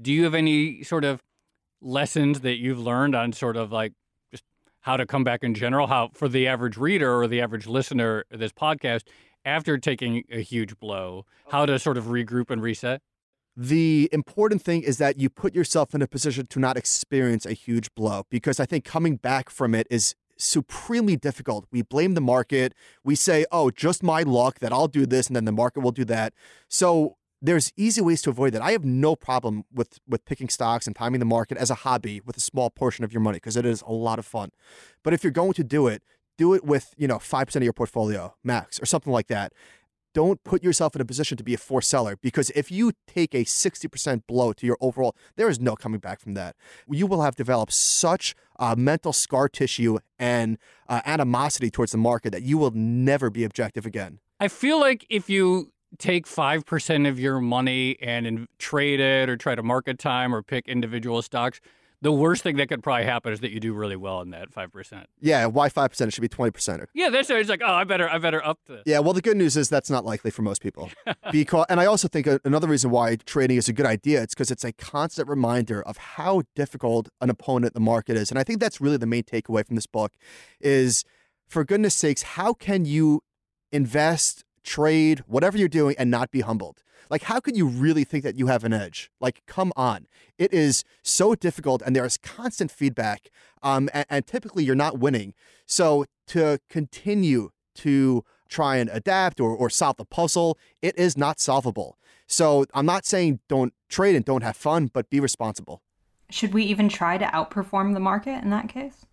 Do 0.00 0.12
you 0.12 0.24
have 0.24 0.34
any 0.34 0.82
sort 0.82 1.04
of 1.04 1.22
lessons 1.80 2.40
that 2.40 2.56
you've 2.56 2.78
learned 2.78 3.14
on 3.14 3.32
sort 3.32 3.56
of 3.56 3.72
like 3.72 3.92
just 4.30 4.44
how 4.80 4.98
to 4.98 5.06
come 5.06 5.24
back 5.24 5.42
in 5.42 5.54
general? 5.54 5.86
How, 5.86 6.10
for 6.12 6.28
the 6.28 6.46
average 6.46 6.76
reader 6.76 7.18
or 7.18 7.26
the 7.26 7.40
average 7.40 7.66
listener 7.66 8.24
of 8.30 8.38
this 8.38 8.52
podcast, 8.52 9.04
after 9.46 9.78
taking 9.78 10.24
a 10.30 10.40
huge 10.40 10.78
blow, 10.78 11.24
how 11.50 11.64
to 11.64 11.78
sort 11.78 11.96
of 11.96 12.04
regroup 12.04 12.50
and 12.50 12.62
reset? 12.62 13.00
The 13.56 14.08
important 14.12 14.62
thing 14.62 14.82
is 14.82 14.98
that 14.98 15.18
you 15.18 15.30
put 15.30 15.54
yourself 15.54 15.94
in 15.94 16.02
a 16.02 16.08
position 16.08 16.46
to 16.48 16.58
not 16.58 16.76
experience 16.76 17.46
a 17.46 17.52
huge 17.52 17.94
blow 17.94 18.24
because 18.28 18.58
I 18.58 18.66
think 18.66 18.84
coming 18.84 19.16
back 19.16 19.48
from 19.48 19.74
it 19.74 19.86
is 19.90 20.14
supremely 20.36 21.16
difficult. 21.16 21.66
We 21.70 21.82
blame 21.82 22.14
the 22.14 22.20
market. 22.20 22.74
We 23.02 23.14
say, 23.14 23.46
oh, 23.50 23.70
just 23.70 24.02
my 24.02 24.22
luck 24.22 24.58
that 24.60 24.72
I'll 24.72 24.88
do 24.88 25.06
this 25.06 25.26
and 25.26 25.36
then 25.36 25.44
the 25.44 25.52
market 25.52 25.80
will 25.80 25.92
do 25.92 26.04
that. 26.06 26.34
So 26.68 27.16
there's 27.40 27.72
easy 27.76 28.00
ways 28.00 28.22
to 28.22 28.30
avoid 28.30 28.54
that. 28.54 28.62
I 28.62 28.72
have 28.72 28.84
no 28.84 29.14
problem 29.14 29.64
with 29.72 30.00
with 30.08 30.24
picking 30.24 30.48
stocks 30.48 30.86
and 30.86 30.96
timing 30.96 31.20
the 31.20 31.26
market 31.26 31.58
as 31.58 31.70
a 31.70 31.74
hobby 31.74 32.20
with 32.24 32.36
a 32.36 32.40
small 32.40 32.70
portion 32.70 33.04
of 33.04 33.12
your 33.12 33.20
money 33.20 33.36
because 33.36 33.56
it 33.56 33.66
is 33.66 33.82
a 33.82 33.92
lot 33.92 34.18
of 34.18 34.24
fun. 34.24 34.50
But 35.02 35.12
if 35.12 35.22
you're 35.22 35.30
going 35.30 35.52
to 35.54 35.64
do 35.64 35.86
it, 35.86 36.02
do 36.38 36.54
it 36.54 36.64
with, 36.64 36.94
you 36.96 37.06
know, 37.06 37.18
5% 37.18 37.56
of 37.56 37.62
your 37.62 37.72
portfolio 37.72 38.34
max 38.42 38.80
or 38.80 38.86
something 38.86 39.12
like 39.12 39.28
that. 39.28 39.52
Don't 40.14 40.42
put 40.44 40.62
yourself 40.62 40.94
in 40.94 41.00
a 41.02 41.04
position 41.04 41.36
to 41.36 41.42
be 41.42 41.54
a 41.54 41.58
forced 41.58 41.90
seller 41.90 42.16
because 42.16 42.50
if 42.50 42.70
you 42.70 42.92
take 43.08 43.34
a 43.34 43.44
60% 43.44 44.22
blow 44.28 44.52
to 44.52 44.64
your 44.64 44.78
overall, 44.80 45.16
there 45.34 45.48
is 45.48 45.58
no 45.58 45.74
coming 45.74 45.98
back 45.98 46.20
from 46.20 46.34
that. 46.34 46.54
You 46.88 47.08
will 47.08 47.22
have 47.22 47.34
developed 47.34 47.72
such 47.72 48.36
uh, 48.60 48.76
mental 48.78 49.12
scar 49.12 49.48
tissue 49.48 49.98
and 50.16 50.56
uh, 50.88 51.00
animosity 51.04 51.68
towards 51.68 51.90
the 51.90 51.98
market 51.98 52.30
that 52.30 52.42
you 52.42 52.56
will 52.56 52.70
never 52.70 53.28
be 53.28 53.42
objective 53.42 53.84
again. 53.84 54.20
I 54.38 54.46
feel 54.46 54.78
like 54.78 55.04
if 55.10 55.28
you 55.28 55.72
take 55.98 56.26
5% 56.26 57.08
of 57.08 57.18
your 57.18 57.40
money 57.40 57.96
and 58.00 58.46
trade 58.58 59.00
it 59.00 59.28
or 59.28 59.36
try 59.36 59.56
to 59.56 59.64
market 59.64 59.98
time 59.98 60.32
or 60.32 60.42
pick 60.42 60.68
individual 60.68 61.22
stocks, 61.22 61.60
the 62.04 62.12
worst 62.12 62.42
thing 62.42 62.56
that 62.58 62.68
could 62.68 62.82
probably 62.82 63.06
happen 63.06 63.32
is 63.32 63.40
that 63.40 63.50
you 63.50 63.58
do 63.58 63.72
really 63.72 63.96
well 63.96 64.20
in 64.20 64.28
that 64.28 64.50
5%. 64.50 65.04
Yeah, 65.20 65.46
why 65.46 65.70
5%? 65.70 66.06
It 66.06 66.12
should 66.12 66.20
be 66.20 66.28
20%. 66.28 66.84
Yeah, 66.92 67.08
that's 67.08 67.30
it's 67.30 67.48
like, 67.48 67.62
oh, 67.64 67.72
I 67.72 67.84
better 67.84 68.08
I 68.10 68.18
better 68.18 68.44
up 68.44 68.58
this. 68.68 68.82
Yeah, 68.84 68.98
well 68.98 69.14
the 69.14 69.22
good 69.22 69.38
news 69.38 69.56
is 69.56 69.70
that's 69.70 69.88
not 69.88 70.04
likely 70.04 70.30
for 70.30 70.42
most 70.42 70.60
people. 70.60 70.90
because 71.32 71.64
and 71.70 71.80
I 71.80 71.86
also 71.86 72.06
think 72.06 72.26
uh, 72.26 72.38
another 72.44 72.68
reason 72.68 72.90
why 72.90 73.16
trading 73.16 73.56
is 73.56 73.70
a 73.70 73.72
good 73.72 73.86
idea 73.86 74.22
it's 74.22 74.34
because 74.34 74.50
it's 74.50 74.64
a 74.64 74.72
constant 74.72 75.28
reminder 75.28 75.80
of 75.82 75.96
how 75.96 76.42
difficult 76.54 77.08
an 77.22 77.30
opponent 77.30 77.72
the 77.72 77.80
market 77.80 78.18
is. 78.18 78.30
And 78.30 78.38
I 78.38 78.44
think 78.44 78.60
that's 78.60 78.82
really 78.82 78.98
the 78.98 79.06
main 79.06 79.22
takeaway 79.22 79.66
from 79.66 79.76
this 79.76 79.86
book 79.86 80.12
is 80.60 81.04
for 81.48 81.64
goodness 81.64 81.94
sakes, 81.94 82.22
how 82.22 82.52
can 82.52 82.84
you 82.84 83.22
invest 83.72 84.44
trade, 84.64 85.22
whatever 85.26 85.56
you're 85.56 85.68
doing, 85.68 85.94
and 85.98 86.10
not 86.10 86.30
be 86.30 86.40
humbled. 86.40 86.82
Like, 87.10 87.24
how 87.24 87.38
could 87.38 87.56
you 87.56 87.66
really 87.66 88.04
think 88.04 88.24
that 88.24 88.38
you 88.38 88.46
have 88.46 88.64
an 88.64 88.72
edge? 88.72 89.10
Like, 89.20 89.42
come 89.46 89.72
on. 89.76 90.06
It 90.38 90.52
is 90.52 90.84
so 91.02 91.34
difficult, 91.34 91.82
and 91.82 91.94
there 91.94 92.04
is 92.04 92.16
constant 92.16 92.70
feedback, 92.70 93.30
um, 93.62 93.88
and, 93.92 94.06
and 94.10 94.26
typically 94.26 94.64
you're 94.64 94.74
not 94.74 94.98
winning. 94.98 95.34
So, 95.66 96.06
to 96.28 96.58
continue 96.68 97.50
to 97.76 98.24
try 98.48 98.76
and 98.76 98.90
adapt 98.90 99.40
or, 99.40 99.50
or 99.50 99.68
solve 99.68 99.96
the 99.96 100.04
puzzle, 100.04 100.58
it 100.82 100.98
is 100.98 101.16
not 101.16 101.38
solvable. 101.38 101.98
So, 102.26 102.64
I'm 102.72 102.86
not 102.86 103.04
saying 103.04 103.40
don't 103.48 103.74
trade 103.88 104.16
and 104.16 104.24
don't 104.24 104.42
have 104.42 104.56
fun, 104.56 104.90
but 104.92 105.10
be 105.10 105.20
responsible. 105.20 105.82
Should 106.30 106.54
we 106.54 106.64
even 106.64 106.88
try 106.88 107.18
to 107.18 107.26
outperform 107.26 107.94
the 107.94 108.00
market 108.00 108.42
in 108.42 108.50
that 108.50 108.68
case? 108.68 109.04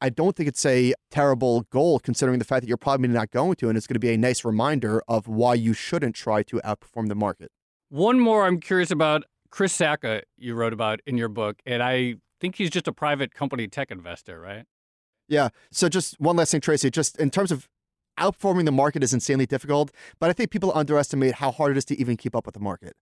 I 0.00 0.10
don't 0.10 0.36
think 0.36 0.48
it's 0.48 0.64
a 0.64 0.94
terrible 1.10 1.62
goal 1.70 1.98
considering 1.98 2.38
the 2.38 2.44
fact 2.44 2.62
that 2.62 2.68
you're 2.68 2.76
probably 2.76 3.08
not 3.08 3.30
going 3.30 3.56
to, 3.56 3.68
and 3.68 3.76
it's 3.76 3.86
going 3.86 3.94
to 3.94 4.00
be 4.00 4.10
a 4.10 4.16
nice 4.16 4.44
reminder 4.44 5.02
of 5.08 5.26
why 5.26 5.54
you 5.54 5.72
shouldn't 5.72 6.14
try 6.14 6.42
to 6.44 6.56
outperform 6.64 7.08
the 7.08 7.14
market. 7.14 7.50
One 7.88 8.20
more 8.20 8.46
I'm 8.46 8.60
curious 8.60 8.90
about 8.90 9.24
Chris 9.50 9.76
Sacca, 9.76 10.22
you 10.36 10.54
wrote 10.54 10.72
about 10.72 11.00
in 11.06 11.16
your 11.16 11.28
book, 11.28 11.60
and 11.66 11.82
I 11.82 12.16
think 12.40 12.56
he's 12.56 12.70
just 12.70 12.86
a 12.86 12.92
private 12.92 13.34
company 13.34 13.66
tech 13.66 13.90
investor, 13.90 14.40
right? 14.40 14.64
Yeah. 15.28 15.48
So 15.70 15.88
just 15.88 16.20
one 16.20 16.36
last 16.36 16.52
thing, 16.52 16.60
Tracy, 16.60 16.90
just 16.90 17.18
in 17.18 17.30
terms 17.30 17.50
of 17.50 17.68
outperforming 18.18 18.64
the 18.64 18.72
market 18.72 19.02
is 19.02 19.12
insanely 19.12 19.46
difficult, 19.46 19.90
but 20.18 20.30
I 20.30 20.32
think 20.32 20.50
people 20.50 20.72
underestimate 20.74 21.34
how 21.34 21.50
hard 21.50 21.72
it 21.72 21.78
is 21.78 21.84
to 21.86 22.00
even 22.00 22.16
keep 22.16 22.34
up 22.34 22.46
with 22.46 22.54
the 22.54 22.60
market. 22.60 22.94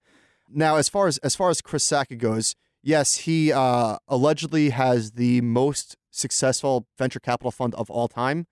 Now, 0.48 0.76
as 0.76 0.88
far 0.88 1.08
as 1.08 1.18
as 1.18 1.34
far 1.34 1.50
as 1.50 1.60
Chris 1.60 1.84
Sacca 1.84 2.16
goes, 2.16 2.54
yes, 2.82 3.16
he 3.18 3.52
uh, 3.52 3.96
allegedly 4.06 4.70
has 4.70 5.12
the 5.12 5.40
most 5.40 5.96
successful 6.16 6.86
venture 6.98 7.20
capital 7.20 7.50
fund 7.50 7.74
of 7.74 7.90
all 7.90 8.08
time. 8.08 8.46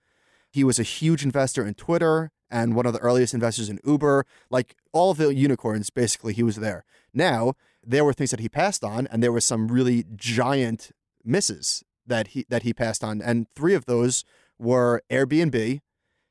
He 0.51 0.65
was 0.65 0.79
a 0.79 0.85
huge 0.85 1.25
investor 1.25 1.67
in 1.67 1.75
Twitter 1.75 2.31
and 2.51 2.77
one 2.77 2.87
of 2.87 2.93
the 2.93 3.01
earliest 3.01 3.35
investors 3.35 3.69
in 3.69 3.81
Uber. 3.85 4.25
Like 4.51 4.77
all 4.93 5.11
of 5.11 5.19
the 5.19 5.35
unicorns, 5.35 5.91
basically, 5.91 6.35
he 6.35 6.43
was 6.43 6.57
there. 6.57 6.85
Now, 7.13 7.55
there 7.83 8.05
were 8.05 8.13
things 8.13 8.31
that 8.31 8.41
he 8.41 8.49
passed 8.49 8.85
on, 8.85 9.07
and 9.09 9.23
there 9.23 9.33
were 9.33 9.41
some 9.41 9.69
really 9.69 10.05
giant 10.15 10.93
misses 11.25 11.83
that 12.07 12.29
he 12.29 12.47
that 12.49 12.63
he 12.63 12.73
passed 12.73 13.03
on. 13.03 13.21
And 13.21 13.47
three 13.57 13.75
of 13.75 13.87
those 13.87 14.25
were 14.59 15.03
Airbnb, 15.11 15.81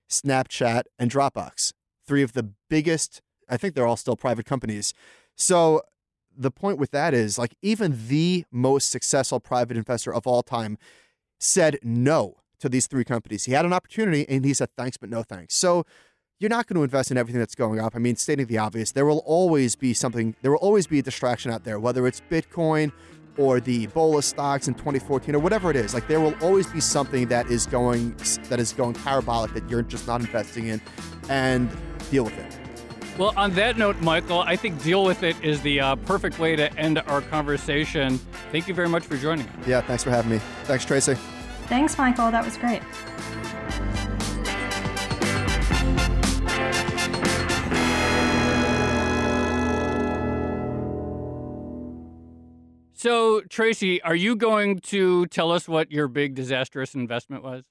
Snapchat, 0.10 0.84
and 0.98 1.12
Dropbox. 1.12 1.74
Three 2.06 2.24
of 2.24 2.34
the 2.34 2.52
biggest, 2.70 3.22
I 3.50 3.58
think 3.58 3.76
they're 3.76 3.88
all 3.88 3.98
still 3.98 4.16
private 4.16 4.46
companies. 4.46 4.94
So 5.36 5.82
the 6.36 6.52
point 6.52 6.78
with 6.78 6.92
that 6.92 7.14
is 7.14 7.38
like 7.38 7.56
even 7.62 8.08
the 8.08 8.46
most 8.52 8.90
successful 8.90 9.40
private 9.40 9.78
investor 9.78 10.14
of 10.14 10.26
all 10.26 10.44
time 10.44 10.78
said 11.44 11.78
no 11.84 12.38
to 12.60 12.70
these 12.70 12.88
three 12.88 13.04
companies. 13.04 13.46
He 13.46 13.52
had 13.52 13.66
an 13.66 13.74
opportunity 13.74 14.26
and 14.30 14.46
he 14.46 14.54
said 14.54 14.70
thanks, 14.78 14.98
but 14.98 15.10
no 15.10 15.24
thanks. 15.24 15.56
So 15.56 15.86
you're 16.40 16.50
not 16.50 16.68
going 16.68 16.76
to 16.76 16.84
invest 16.84 17.12
in 17.12 17.18
everything 17.18 17.40
that's 17.40 17.56
going 17.56 17.80
up. 17.80 17.96
I 17.96 18.00
mean, 18.00 18.16
stating 18.16 18.48
the 18.48 18.58
obvious, 18.58 18.92
there 18.92 19.06
will 19.06 19.24
always 19.26 19.76
be 19.76 19.94
something, 19.94 20.36
there 20.42 20.52
will 20.52 20.60
always 20.60 20.88
be 20.88 21.00
a 21.00 21.02
distraction 21.02 21.52
out 21.52 21.64
there, 21.64 21.80
whether 21.80 22.08
it's 22.08 22.22
Bitcoin 22.30 22.92
or 23.38 23.60
the 23.60 23.88
Ebola 23.88 24.24
stocks 24.24 24.68
in 24.68 24.74
2014 24.76 25.36
or 25.36 25.40
whatever 25.40 25.70
it 25.70 25.76
is. 25.76 25.94
Like 25.94 26.08
there 26.08 26.20
will 26.20 26.36
always 26.42 26.68
be 26.68 26.80
something 26.80 27.28
that 27.28 27.48
is 27.48 27.66
going 27.66 28.16
that 28.50 28.60
is 28.60 28.74
going 28.74 28.94
parabolic 28.94 29.54
that 29.54 29.68
you're 29.70 29.82
just 29.82 30.08
not 30.08 30.22
investing 30.22 30.68
in 30.68 30.82
and 31.30 31.70
deal 32.12 32.26
with 32.26 32.38
it. 32.38 32.63
Well, 33.18 33.32
on 33.38 33.52
that 33.52 33.78
note, 33.78 34.02
Michael, 34.02 34.40
I 34.40 34.56
think 34.56 34.82
deal 34.82 35.06
with 35.06 35.22
it 35.22 35.36
is 35.44 35.62
the 35.62 35.80
uh, 35.80 35.96
perfect 35.98 36.40
way 36.40 36.56
to 36.56 36.76
end 36.80 36.98
our 37.06 37.22
conversation. 37.22 38.18
Thank 38.52 38.68
you 38.68 38.74
very 38.74 38.90
much 38.90 39.04
for 39.04 39.18
joining 39.18 39.48
us. 39.48 39.68
Yeah, 39.68 39.82
thanks 39.82 40.04
for 40.04 40.10
having 40.10 40.32
me. 40.32 40.40
Thanks, 40.64 40.84
Tracy. 40.84 41.14
Thanks, 41.68 41.96
Michael. 41.98 42.32
That 42.32 42.44
was 42.44 42.58
great. 42.58 42.82
So, 52.96 53.42
Tracy, 53.42 54.02
are 54.02 54.16
you 54.16 54.36
going 54.36 54.80
to 54.80 55.26
tell 55.28 55.52
us 55.52 55.68
what 55.68 55.92
your 55.92 56.08
big 56.08 56.36
disastrous 56.36 56.96
investment 56.96 57.44
was? 57.44 57.66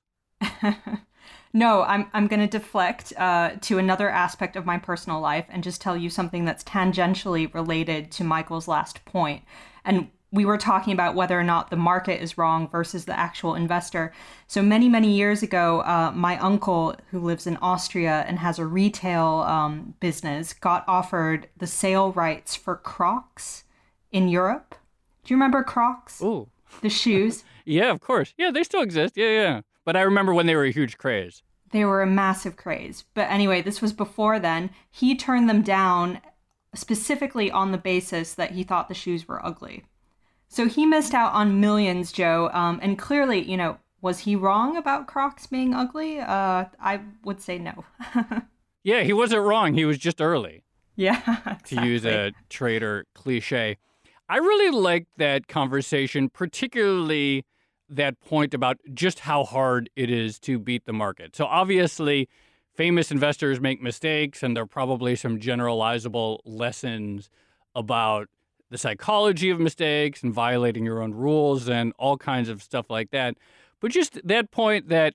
No, 1.53 1.83
I'm, 1.83 2.09
I'm 2.13 2.27
going 2.27 2.41
to 2.41 2.47
deflect 2.47 3.13
uh, 3.17 3.53
to 3.63 3.79
another 3.79 4.09
aspect 4.09 4.57
of 4.57 4.67
my 4.67 4.79
personal 4.79 5.21
life 5.21 5.47
and 5.49 5.63
just 5.63 5.81
tell 5.81 5.97
you 5.97 6.11
something 6.11 6.45
that's 6.45 6.65
tangentially 6.65 7.53
related 7.53 8.11
to 8.13 8.25
Michael's 8.25 8.69
last 8.69 9.05
point. 9.05 9.43
And 9.85 10.09
we 10.33 10.47
were 10.47 10.57
talking 10.57 10.95
about 10.95 11.15
whether 11.15 11.39
or 11.39 11.45
not 11.45 11.69
the 11.69 11.77
market 11.77 12.23
is 12.23 12.39
wrong 12.39 12.67
versus 12.69 13.05
the 13.05 13.19
actual 13.19 13.55
investor. 13.55 14.13
So 14.47 14.63
many, 14.63 14.89
many 14.89 15.13
years 15.13 15.43
ago, 15.43 15.81
uh, 15.83 16.11
my 16.15 16.39
uncle, 16.39 16.97
who 17.11 17.21
lives 17.21 17.47
in 17.47 17.59
Austria 17.59 18.25
and 18.27 18.39
has 18.39 18.59
a 18.59 18.65
retail 18.65 19.45
um, 19.47 19.95
business, 20.01 20.55
got 20.55 20.85
offered 20.89 21.49
the 21.59 21.67
sale 21.67 22.13
rights 22.13 22.57
for 22.57 22.77
Crocs 22.77 23.65
in 24.11 24.29
Europe. 24.29 24.75
Do 25.25 25.35
you 25.35 25.37
remember 25.37 25.63
Crocs? 25.63 26.23
Ooh. 26.23 26.49
The 26.81 26.89
shoes? 26.89 27.45
yeah, 27.67 27.91
of 27.91 28.01
course. 28.01 28.33
Yeah, 28.39 28.51
they 28.51 28.65
still 28.65 28.83
exist. 28.83 29.19
Yeah, 29.19 29.31
yeah. 29.31 29.61
But 29.85 29.97
I 29.97 30.03
remember 30.03 30.33
when 30.35 30.47
they 30.47 30.55
were 30.55 30.65
a 30.65 30.71
huge 30.71 30.99
craze. 30.99 31.43
They 31.71 31.85
were 31.85 32.03
a 32.03 32.07
massive 32.07 32.57
craze. 32.57 33.05
But 33.15 33.31
anyway, 33.31 33.63
this 33.63 33.81
was 33.81 33.93
before 33.93 34.39
then. 34.39 34.71
He 34.91 35.17
turned 35.17 35.49
them 35.49 35.63
down 35.63 36.21
specifically 36.75 37.51
on 37.51 37.73
the 37.73 37.79
basis 37.79 38.35
that 38.35 38.53
he 38.53 38.63
thought 38.63 38.89
the 38.89 38.95
shoes 38.95 39.27
were 39.27 39.45
ugly. 39.45 39.85
So 40.49 40.69
he 40.69 40.85
missed 40.85 41.15
out 41.15 41.33
on 41.33 41.61
millions, 41.61 42.13
Joe. 42.13 42.51
Um, 42.53 42.79
and 42.83 42.99
clearly, 42.99 43.43
you 43.43 43.57
know, 43.57 43.79
was 44.03 44.21
he 44.21 44.37
wrong 44.37 44.77
about 44.77 45.07
Crocs 45.07 45.47
being 45.47 45.75
ugly? 45.75 46.21
Uh, 46.21 46.67
I 46.81 47.01
would 47.25 47.41
say 47.41 47.59
no. 47.59 47.85
yeah, 48.85 49.03
he 49.03 49.13
wasn't 49.13 49.43
wrong. 49.43 49.75
He 49.75 49.85
was 49.85 49.97
just 49.97 50.21
early. 50.21 50.65
Yeah. 50.97 51.21
Exactly. 51.27 51.79
To 51.79 51.87
use 51.87 52.05
a 52.05 52.33
trader 52.51 53.07
cliche. 53.15 53.79
I 54.29 54.37
really 54.37 54.71
liked 54.77 55.09
that 55.17 55.49
conversation, 55.49 56.29
particularly 56.29 57.45
that 57.97 58.21
point 58.21 58.55
about 58.55 58.79
just 58.95 59.21
how 59.21 59.45
hard 59.45 59.91
it 59.97 60.11
is 60.11 60.39
to 60.41 60.59
beat 60.59 60.85
the 60.87 60.93
market. 60.93 61.37
So 61.37 61.45
obviously, 61.45 62.29
famous 62.75 63.11
investors 63.11 63.61
make 63.61 63.83
mistakes, 63.83 64.43
and 64.43 64.57
there 64.57 64.65
are 64.65 64.67
probably 64.67 65.17
some 65.17 65.39
generalizable 65.39 66.41
lessons 66.45 67.31
about 67.75 68.29
the 68.71 68.79
psychology 68.79 69.51
of 69.51 69.61
mistakes 69.61 70.23
and 70.23 70.33
violating 70.33 70.85
your 70.85 71.03
own 71.03 71.13
rules 71.13 71.69
and 71.69 71.93
all 71.99 72.17
kinds 72.17 72.49
of 72.49 72.63
stuff 72.63 72.89
like 72.89 73.11
that. 73.11 73.37
But 73.81 73.91
just 73.91 74.27
that 74.27 74.51
point 74.51 74.89
that 74.89 75.15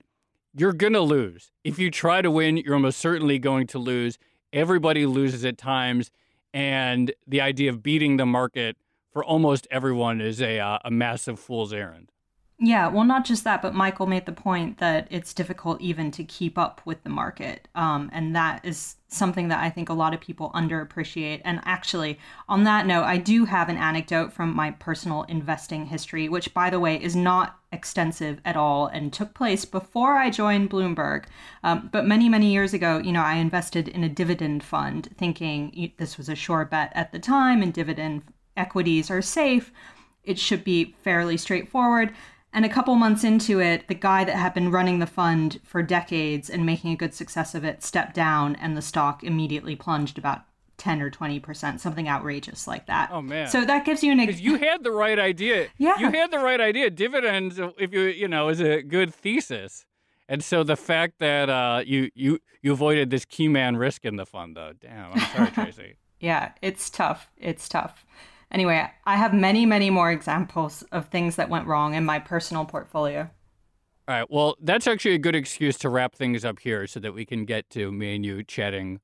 you're 0.54 0.72
going 0.72 0.92
to 0.92 1.00
lose. 1.00 1.50
If 1.64 1.78
you 1.78 1.90
try 1.90 2.22
to 2.22 2.30
win, 2.30 2.56
you're 2.56 2.74
almost 2.74 2.98
certainly 2.98 3.38
going 3.38 3.66
to 3.68 3.78
lose. 3.78 4.18
Everybody 4.52 5.06
loses 5.06 5.44
at 5.44 5.58
times. 5.58 6.10
And 6.54 7.12
the 7.26 7.40
idea 7.40 7.70
of 7.70 7.82
beating 7.82 8.16
the 8.16 8.26
market 8.26 8.76
for 9.12 9.24
almost 9.24 9.66
everyone 9.70 10.20
is 10.20 10.40
a, 10.40 10.58
uh, 10.58 10.78
a 10.84 10.90
massive 10.90 11.38
fool's 11.38 11.72
errand. 11.72 12.10
Yeah, 12.60 12.88
well, 12.88 13.04
not 13.04 13.24
just 13.24 13.44
that, 13.44 13.62
but 13.62 13.72
Michael 13.72 14.08
made 14.08 14.26
the 14.26 14.32
point 14.32 14.78
that 14.78 15.06
it's 15.12 15.32
difficult 15.32 15.80
even 15.80 16.10
to 16.10 16.24
keep 16.24 16.58
up 16.58 16.80
with 16.84 17.04
the 17.04 17.08
market. 17.08 17.68
Um, 17.76 18.10
and 18.12 18.34
that 18.34 18.64
is 18.64 18.96
something 19.06 19.46
that 19.46 19.62
I 19.62 19.70
think 19.70 19.88
a 19.88 19.94
lot 19.94 20.12
of 20.12 20.20
people 20.20 20.50
underappreciate. 20.56 21.40
And 21.44 21.60
actually, 21.64 22.18
on 22.48 22.64
that 22.64 22.84
note, 22.84 23.04
I 23.04 23.16
do 23.16 23.44
have 23.44 23.68
an 23.68 23.76
anecdote 23.76 24.32
from 24.32 24.56
my 24.56 24.72
personal 24.72 25.22
investing 25.24 25.86
history, 25.86 26.28
which, 26.28 26.52
by 26.52 26.68
the 26.68 26.80
way, 26.80 27.00
is 27.00 27.14
not 27.14 27.60
extensive 27.70 28.40
at 28.44 28.56
all 28.56 28.88
and 28.88 29.12
took 29.12 29.34
place 29.34 29.64
before 29.64 30.16
I 30.16 30.28
joined 30.28 30.68
Bloomberg. 30.68 31.26
Um, 31.62 31.88
but 31.92 32.06
many, 32.06 32.28
many 32.28 32.52
years 32.52 32.74
ago, 32.74 32.98
you 32.98 33.12
know, 33.12 33.22
I 33.22 33.34
invested 33.34 33.86
in 33.86 34.02
a 34.02 34.08
dividend 34.08 34.64
fund 34.64 35.10
thinking 35.16 35.92
this 35.96 36.18
was 36.18 36.28
a 36.28 36.34
sure 36.34 36.64
bet 36.64 36.90
at 36.96 37.12
the 37.12 37.20
time 37.20 37.62
and 37.62 37.72
dividend 37.72 38.22
equities 38.56 39.12
are 39.12 39.22
safe. 39.22 39.70
It 40.24 40.40
should 40.40 40.64
be 40.64 40.96
fairly 41.04 41.36
straightforward. 41.36 42.12
And 42.52 42.64
a 42.64 42.68
couple 42.68 42.94
months 42.94 43.24
into 43.24 43.60
it, 43.60 43.88
the 43.88 43.94
guy 43.94 44.24
that 44.24 44.34
had 44.36 44.54
been 44.54 44.70
running 44.70 44.98
the 45.00 45.06
fund 45.06 45.60
for 45.64 45.82
decades 45.82 46.48
and 46.48 46.64
making 46.64 46.92
a 46.92 46.96
good 46.96 47.12
success 47.12 47.54
of 47.54 47.62
it 47.64 47.82
stepped 47.82 48.14
down, 48.14 48.56
and 48.56 48.76
the 48.76 48.82
stock 48.82 49.22
immediately 49.22 49.76
plunged 49.76 50.16
about 50.16 50.42
10 50.78 51.02
or 51.02 51.10
20%, 51.10 51.78
something 51.80 52.08
outrageous 52.08 52.66
like 52.66 52.86
that. 52.86 53.10
Oh, 53.12 53.20
man. 53.20 53.48
So 53.48 53.64
that 53.64 53.84
gives 53.84 54.02
you 54.02 54.12
an 54.12 54.20
ex- 54.20 54.40
You 54.40 54.56
had 54.56 54.82
the 54.82 54.92
right 54.92 55.18
idea. 55.18 55.68
Yeah. 55.76 55.98
You 55.98 56.10
had 56.10 56.30
the 56.30 56.38
right 56.38 56.60
idea. 56.60 56.88
Dividends, 56.88 57.60
if 57.78 57.92
you, 57.92 58.02
you 58.02 58.28
know, 58.28 58.48
is 58.48 58.60
a 58.60 58.82
good 58.82 59.12
thesis. 59.12 59.84
And 60.28 60.42
so 60.42 60.62
the 60.62 60.76
fact 60.76 61.18
that 61.18 61.50
uh, 61.50 61.82
you, 61.84 62.10
you, 62.14 62.38
you 62.62 62.72
avoided 62.72 63.10
this 63.10 63.24
key 63.24 63.48
man 63.48 63.76
risk 63.76 64.04
in 64.04 64.16
the 64.16 64.24
fund, 64.26 64.56
though, 64.56 64.72
damn, 64.80 65.12
I'm 65.12 65.20
sorry, 65.20 65.50
Tracy. 65.72 65.96
yeah, 66.20 66.52
it's 66.62 66.88
tough. 66.90 67.28
It's 67.36 67.68
tough. 67.68 68.06
Anyway, 68.50 68.90
I 69.04 69.16
have 69.16 69.34
many, 69.34 69.66
many 69.66 69.90
more 69.90 70.10
examples 70.10 70.82
of 70.90 71.08
things 71.08 71.36
that 71.36 71.50
went 71.50 71.66
wrong 71.66 71.94
in 71.94 72.04
my 72.04 72.18
personal 72.18 72.64
portfolio. 72.64 73.30
All 74.08 74.14
right. 74.14 74.30
Well, 74.30 74.56
that's 74.62 74.86
actually 74.86 75.14
a 75.14 75.18
good 75.18 75.36
excuse 75.36 75.76
to 75.78 75.90
wrap 75.90 76.14
things 76.14 76.44
up 76.44 76.60
here 76.60 76.86
so 76.86 76.98
that 77.00 77.12
we 77.12 77.26
can 77.26 77.44
get 77.44 77.68
to 77.70 77.92
me 77.92 78.16
and 78.16 78.24
you 78.24 78.42
chatting 78.42 79.00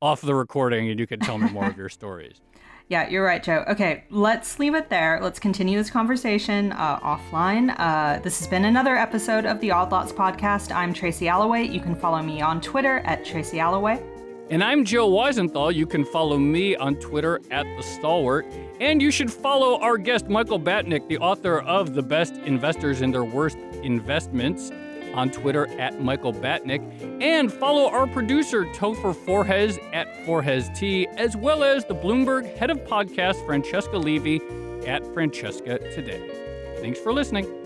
off 0.00 0.22
the 0.22 0.34
recording 0.34 0.88
and 0.88 0.98
you 0.98 1.06
can 1.06 1.20
tell 1.20 1.36
me 1.36 1.50
more 1.50 1.66
of 1.66 1.76
your 1.76 1.88
stories. 1.90 2.40
Yeah, 2.88 3.08
you're 3.08 3.24
right, 3.24 3.42
Joe. 3.42 3.64
Okay, 3.68 4.04
let's 4.10 4.58
leave 4.60 4.74
it 4.74 4.88
there. 4.88 5.18
Let's 5.20 5.40
continue 5.40 5.76
this 5.76 5.90
conversation 5.90 6.72
uh, 6.72 7.00
offline. 7.00 7.74
Uh, 7.78 8.20
this 8.20 8.38
has 8.38 8.46
been 8.46 8.64
another 8.64 8.96
episode 8.96 9.44
of 9.44 9.60
the 9.60 9.72
Odd 9.72 9.90
Lots 9.90 10.12
podcast. 10.12 10.74
I'm 10.74 10.94
Tracy 10.94 11.26
Alloway. 11.26 11.64
You 11.64 11.80
can 11.80 11.96
follow 11.96 12.22
me 12.22 12.40
on 12.40 12.60
Twitter 12.60 13.00
at 13.00 13.24
Tracy 13.24 13.58
Alloway. 13.58 14.15
And 14.48 14.62
I'm 14.62 14.84
Joe 14.84 15.10
Weisenthal. 15.10 15.74
You 15.74 15.86
can 15.86 16.04
follow 16.04 16.38
me 16.38 16.76
on 16.76 16.94
Twitter 16.96 17.40
at 17.50 17.64
The 17.76 17.82
Stalwart. 17.82 18.46
And 18.78 19.02
you 19.02 19.10
should 19.10 19.32
follow 19.32 19.80
our 19.80 19.98
guest, 19.98 20.28
Michael 20.28 20.60
Batnick, 20.60 21.08
the 21.08 21.18
author 21.18 21.62
of 21.62 21.94
The 21.94 22.02
Best 22.02 22.34
Investors 22.34 23.02
in 23.02 23.10
Their 23.10 23.24
Worst 23.24 23.58
Investments, 23.82 24.70
on 25.14 25.30
Twitter 25.30 25.66
at 25.80 26.00
Michael 26.00 26.32
Batnick. 26.32 26.80
And 27.20 27.52
follow 27.52 27.90
our 27.90 28.06
producer, 28.06 28.66
Topher 28.66 29.12
Forhecz, 29.16 29.80
at 29.92 30.24
Forhes 30.24 30.70
T, 30.78 31.08
as 31.16 31.36
well 31.36 31.64
as 31.64 31.84
the 31.84 31.96
Bloomberg 31.96 32.56
head 32.56 32.70
of 32.70 32.78
podcast, 32.84 33.44
Francesca 33.46 33.98
Levy, 33.98 34.40
at 34.86 35.04
Francesca 35.12 35.78
Today. 35.92 36.76
Thanks 36.80 37.00
for 37.00 37.12
listening. 37.12 37.65